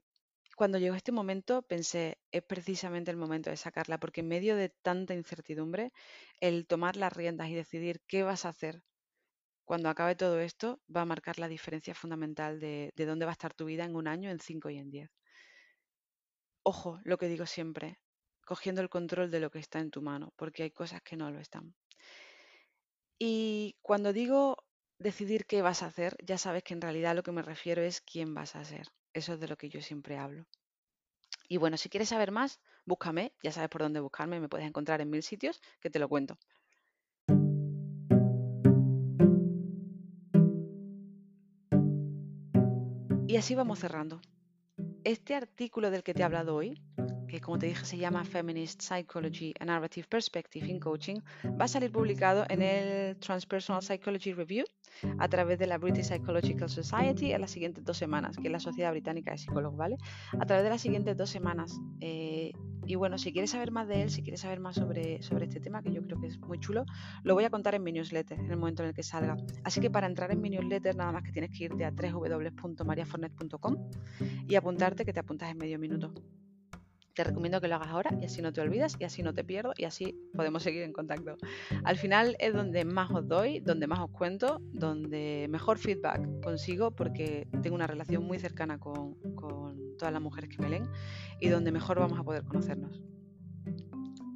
cuando 0.57 0.79
llegó 0.79 0.97
este 0.97 1.12
momento 1.12 1.62
pensé, 1.62 2.19
es 2.33 2.42
precisamente 2.42 3.11
el 3.12 3.16
momento 3.16 3.51
de 3.51 3.57
sacarla, 3.57 3.99
porque 4.01 4.23
en 4.23 4.29
medio 4.29 4.57
de 4.57 4.71
tanta 4.71 5.14
incertidumbre, 5.14 5.92
el 6.40 6.66
tomar 6.66 6.97
las 6.97 7.12
riendas 7.12 7.49
y 7.51 7.55
decidir 7.55 8.01
qué 8.09 8.25
vas 8.25 8.45
a 8.45 8.49
hacer 8.51 8.83
cuando 9.64 9.88
acabe 9.88 10.14
todo 10.16 10.40
esto 10.40 10.81
va 10.95 11.03
a 11.03 11.05
marcar 11.05 11.38
la 11.38 11.49
diferencia 11.49 11.95
fundamental 11.95 12.61
de, 12.61 12.92
de 12.97 13.07
dónde 13.07 13.27
va 13.27 13.33
a 13.33 13.38
estar 13.38 13.53
tu 13.53 13.66
vida 13.66 13.85
en 13.85 13.97
un 13.97 14.09
año, 14.09 14.31
en 14.31 14.40
cinco 14.40 14.71
y 14.71 14.79
en 14.79 14.90
diez. 14.90 15.11
Ojo, 16.62 17.01
lo 17.05 17.19
que 17.19 17.29
digo 17.29 17.47
siempre, 17.47 17.99
cogiendo 18.45 18.81
el 18.81 18.88
control 18.88 19.31
de 19.31 19.40
lo 19.40 19.51
que 19.51 19.59
está 19.59 19.81
en 19.81 19.90
tu 19.90 20.03
mano, 20.03 20.33
porque 20.37 20.62
hay 20.62 20.71
cosas 20.71 21.03
que 21.03 21.16
no 21.16 21.31
lo 21.31 21.40
están. 21.40 21.75
Y 23.19 23.77
cuando 23.83 24.12
digo 24.12 24.57
decidir 24.99 25.47
qué 25.47 25.62
vas 25.62 25.83
a 25.83 25.87
hacer, 25.87 26.16
ya 26.25 26.38
sabes 26.38 26.62
que 26.62 26.75
en 26.75 26.81
realidad 26.81 27.16
lo 27.16 27.23
que 27.23 27.33
me 27.33 27.42
refiero 27.42 27.83
es 27.83 28.01
quién 28.01 28.35
vas 28.35 28.57
a 28.57 28.64
ser. 28.64 28.87
Eso 29.16 29.33
es 29.33 29.40
de 29.40 29.48
lo 29.48 29.57
que 29.57 29.70
yo 29.70 29.81
siempre 29.81 30.18
hablo. 30.18 30.44
Y 31.48 31.57
bueno, 31.57 31.79
si 31.79 31.88
quieres 31.88 32.11
saber 32.11 32.33
más, 32.33 32.61
búscame, 32.85 33.33
ya 33.42 33.50
sabes 33.50 33.70
por 33.70 33.81
dónde 33.81 34.00
buscarme, 34.00 34.40
me 34.40 34.48
puedes 34.50 34.66
encontrar 34.66 35.00
en 35.00 35.09
mil 35.09 35.22
sitios 35.22 35.62
que 35.81 35.88
te 35.88 35.98
lo 35.98 36.07
cuento. 36.07 36.37
Y 43.26 43.37
así 43.38 43.55
vamos 43.55 43.79
cerrando. 43.79 44.20
Este 45.02 45.35
artículo 45.35 45.90
del 45.90 46.02
que 46.02 46.12
te 46.12 46.20
he 46.20 46.24
hablado 46.26 46.55
hoy 46.55 46.79
que 47.27 47.41
como 47.41 47.59
te 47.59 47.67
dije 47.67 47.85
se 47.85 47.99
llama 47.99 48.25
Feminist 48.25 48.83
Psychology 48.83 49.55
and 49.61 49.71
Narrative 49.71 50.07
Perspective 50.09 50.67
in 50.67 50.81
Coaching, 50.81 51.21
va 51.61 51.65
a 51.65 51.69
salir 51.69 51.91
publicado 51.91 52.45
en 52.49 52.62
el 52.62 53.17
Transpersonal 53.17 53.83
Psychology 53.83 54.33
Review 54.33 54.65
a 55.19 55.29
través 55.29 55.59
de 55.59 55.67
la 55.67 55.79
British 55.79 56.07
Psychological 56.07 56.69
Society 56.69 57.33
en 57.33 57.41
las 57.41 57.51
siguientes 57.51 57.85
dos 57.85 57.97
semanas, 57.97 58.37
que 58.37 58.49
es 58.49 58.53
la 58.53 58.61
Sociedad 58.61 58.93
Británica 58.93 59.33
de 59.33 59.39
Psicólogos, 59.39 59.77
¿vale? 59.77 59.97
A 60.39 60.47
través 60.47 60.65
de 60.65 60.71
las 60.71 60.81
siguientes 60.81 61.17
dos 61.17 61.31
semanas. 61.31 61.79
Eh, 62.01 62.53
y 62.87 62.95
bueno, 62.95 63.19
si 63.19 63.33
quieres 63.33 63.51
saber 63.51 63.73
más 63.73 63.89
de 63.89 64.03
él, 64.03 64.11
si 64.11 64.23
quieres 64.23 64.41
saber 64.41 64.61
más 64.61 64.77
sobre, 64.77 65.21
sobre 65.23 65.47
este 65.47 65.59
tema, 65.61 65.83
que 65.83 65.93
yo 65.93 66.03
creo 66.03 66.21
que 66.21 66.29
es 66.29 66.39
muy 66.39 66.61
chulo, 66.61 66.85
lo 67.25 67.35
voy 67.35 67.43
a 67.45 67.51
contar 67.51 67.75
en 67.75 67.83
mi 67.83 67.91
newsletter 67.93 68.39
en 68.39 68.49
el 68.51 68.57
momento 68.57 68.85
en 68.85 68.91
el 68.91 68.95
que 68.95 69.03
salga. 69.03 69.37
Así 69.65 69.81
que 69.81 69.91
para 69.91 70.07
entrar 70.07 70.31
en 70.31 70.41
mi 70.41 70.51
newsletter, 70.51 70.95
nada 70.95 71.11
más 71.12 71.25
que 71.25 71.33
tienes 71.33 71.51
que 71.51 71.65
irte 71.65 71.85
a 71.85 71.91
www.mariafornet.com 71.91 73.91
y 74.49 74.55
apuntarte, 74.55 75.05
que 75.05 75.12
te 75.12 75.21
apuntas 75.21 75.51
en 75.51 75.59
medio 75.59 75.79
minuto. 75.79 76.15
Te 77.16 77.24
recomiendo 77.24 77.62
que 77.62 77.68
lo 77.68 77.76
hagas 77.76 77.88
ahora 77.88 78.11
y 78.20 78.26
así 78.26 78.42
no 78.42 78.52
te 78.52 78.61
olvidas 78.61 78.94
y 79.00 79.05
así 79.05 79.22
no 79.22 79.33
te 79.33 79.42
pierdo 79.42 79.72
y 79.79 79.85
así 79.85 80.14
podemos 80.35 80.62
seguir 80.62 80.83
en 80.83 80.92
contacto. 80.92 81.38
Al 81.83 81.96
final 81.96 82.37
es 82.38 82.52
donde 82.52 82.85
más 82.85 83.11
os 83.11 83.26
doy, 83.26 83.61
donde 83.61 83.87
más 83.87 84.00
os 84.00 84.11
cuento, 84.11 84.61
donde 84.74 85.46
mejor 85.48 85.79
feedback 85.79 86.20
consigo 86.42 86.90
porque 86.90 87.48
tengo 87.62 87.74
una 87.74 87.87
relación 87.87 88.22
muy 88.22 88.38
cercana 88.38 88.79
con, 88.79 89.14
con 89.35 89.96
todas 89.96 90.12
las 90.12 90.20
mujeres 90.20 90.50
que 90.50 90.62
me 90.62 90.68
leen 90.68 90.90
y 91.40 91.48
donde 91.48 91.72
mejor 91.72 91.98
vamos 91.98 92.18
a 92.18 92.22
poder 92.22 92.44
conocernos. 92.44 93.00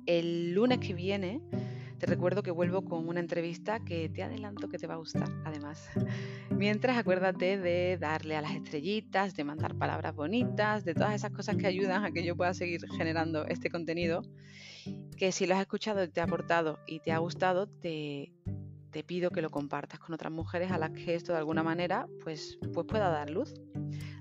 El 0.06 0.54
lunes 0.54 0.78
que 0.78 0.94
viene 0.94 1.42
te 2.00 2.06
recuerdo 2.06 2.42
que 2.42 2.50
vuelvo 2.50 2.82
con 2.82 3.06
una 3.06 3.20
entrevista 3.20 3.78
que 3.84 4.08
te 4.08 4.22
adelanto 4.22 4.68
que 4.70 4.78
te 4.78 4.86
va 4.86 4.94
a 4.94 4.96
gustar, 4.96 5.28
además. 5.44 5.86
Mientras, 6.50 6.96
acuérdate 6.96 7.58
de 7.58 7.98
darle 7.98 8.36
a 8.36 8.40
las 8.40 8.52
estrellitas, 8.52 9.36
de 9.36 9.44
mandar 9.44 9.74
palabras 9.74 10.14
bonitas, 10.16 10.86
de 10.86 10.94
todas 10.94 11.14
esas 11.14 11.30
cosas 11.30 11.56
que 11.56 11.66
ayudan 11.66 12.06
a 12.06 12.10
que 12.10 12.24
yo 12.24 12.36
pueda 12.36 12.54
seguir 12.54 12.80
generando 12.96 13.44
este 13.44 13.68
contenido. 13.68 14.22
Que 15.18 15.30
si 15.30 15.46
lo 15.46 15.54
has 15.54 15.60
escuchado 15.60 16.08
te 16.08 16.22
ha 16.22 16.24
aportado 16.24 16.78
y 16.86 17.00
te 17.00 17.12
ha 17.12 17.18
gustado, 17.18 17.68
te, 17.68 18.32
te 18.90 19.04
pido 19.04 19.30
que 19.30 19.42
lo 19.42 19.50
compartas 19.50 20.00
con 20.00 20.14
otras 20.14 20.32
mujeres 20.32 20.72
a 20.72 20.78
las 20.78 20.92
que 20.92 21.14
esto 21.14 21.32
de 21.32 21.38
alguna 21.38 21.62
manera 21.62 22.08
pues, 22.24 22.58
pues 22.72 22.86
pueda 22.86 23.10
dar 23.10 23.28
luz. 23.28 23.52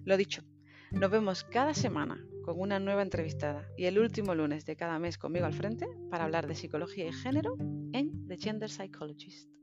Lo 0.03 0.17
dicho, 0.17 0.43
nos 0.91 1.11
vemos 1.11 1.43
cada 1.43 1.73
semana 1.73 2.25
con 2.43 2.59
una 2.59 2.79
nueva 2.79 3.03
entrevistada 3.03 3.67
y 3.77 3.85
el 3.85 3.99
último 3.99 4.33
lunes 4.33 4.65
de 4.65 4.75
cada 4.75 4.97
mes 4.99 5.17
conmigo 5.17 5.45
al 5.45 5.53
frente 5.53 5.87
para 6.09 6.23
hablar 6.23 6.47
de 6.47 6.55
psicología 6.55 7.07
y 7.07 7.13
género 7.13 7.55
en 7.93 8.27
The 8.27 8.37
Gender 8.37 8.69
Psychologist. 8.69 9.58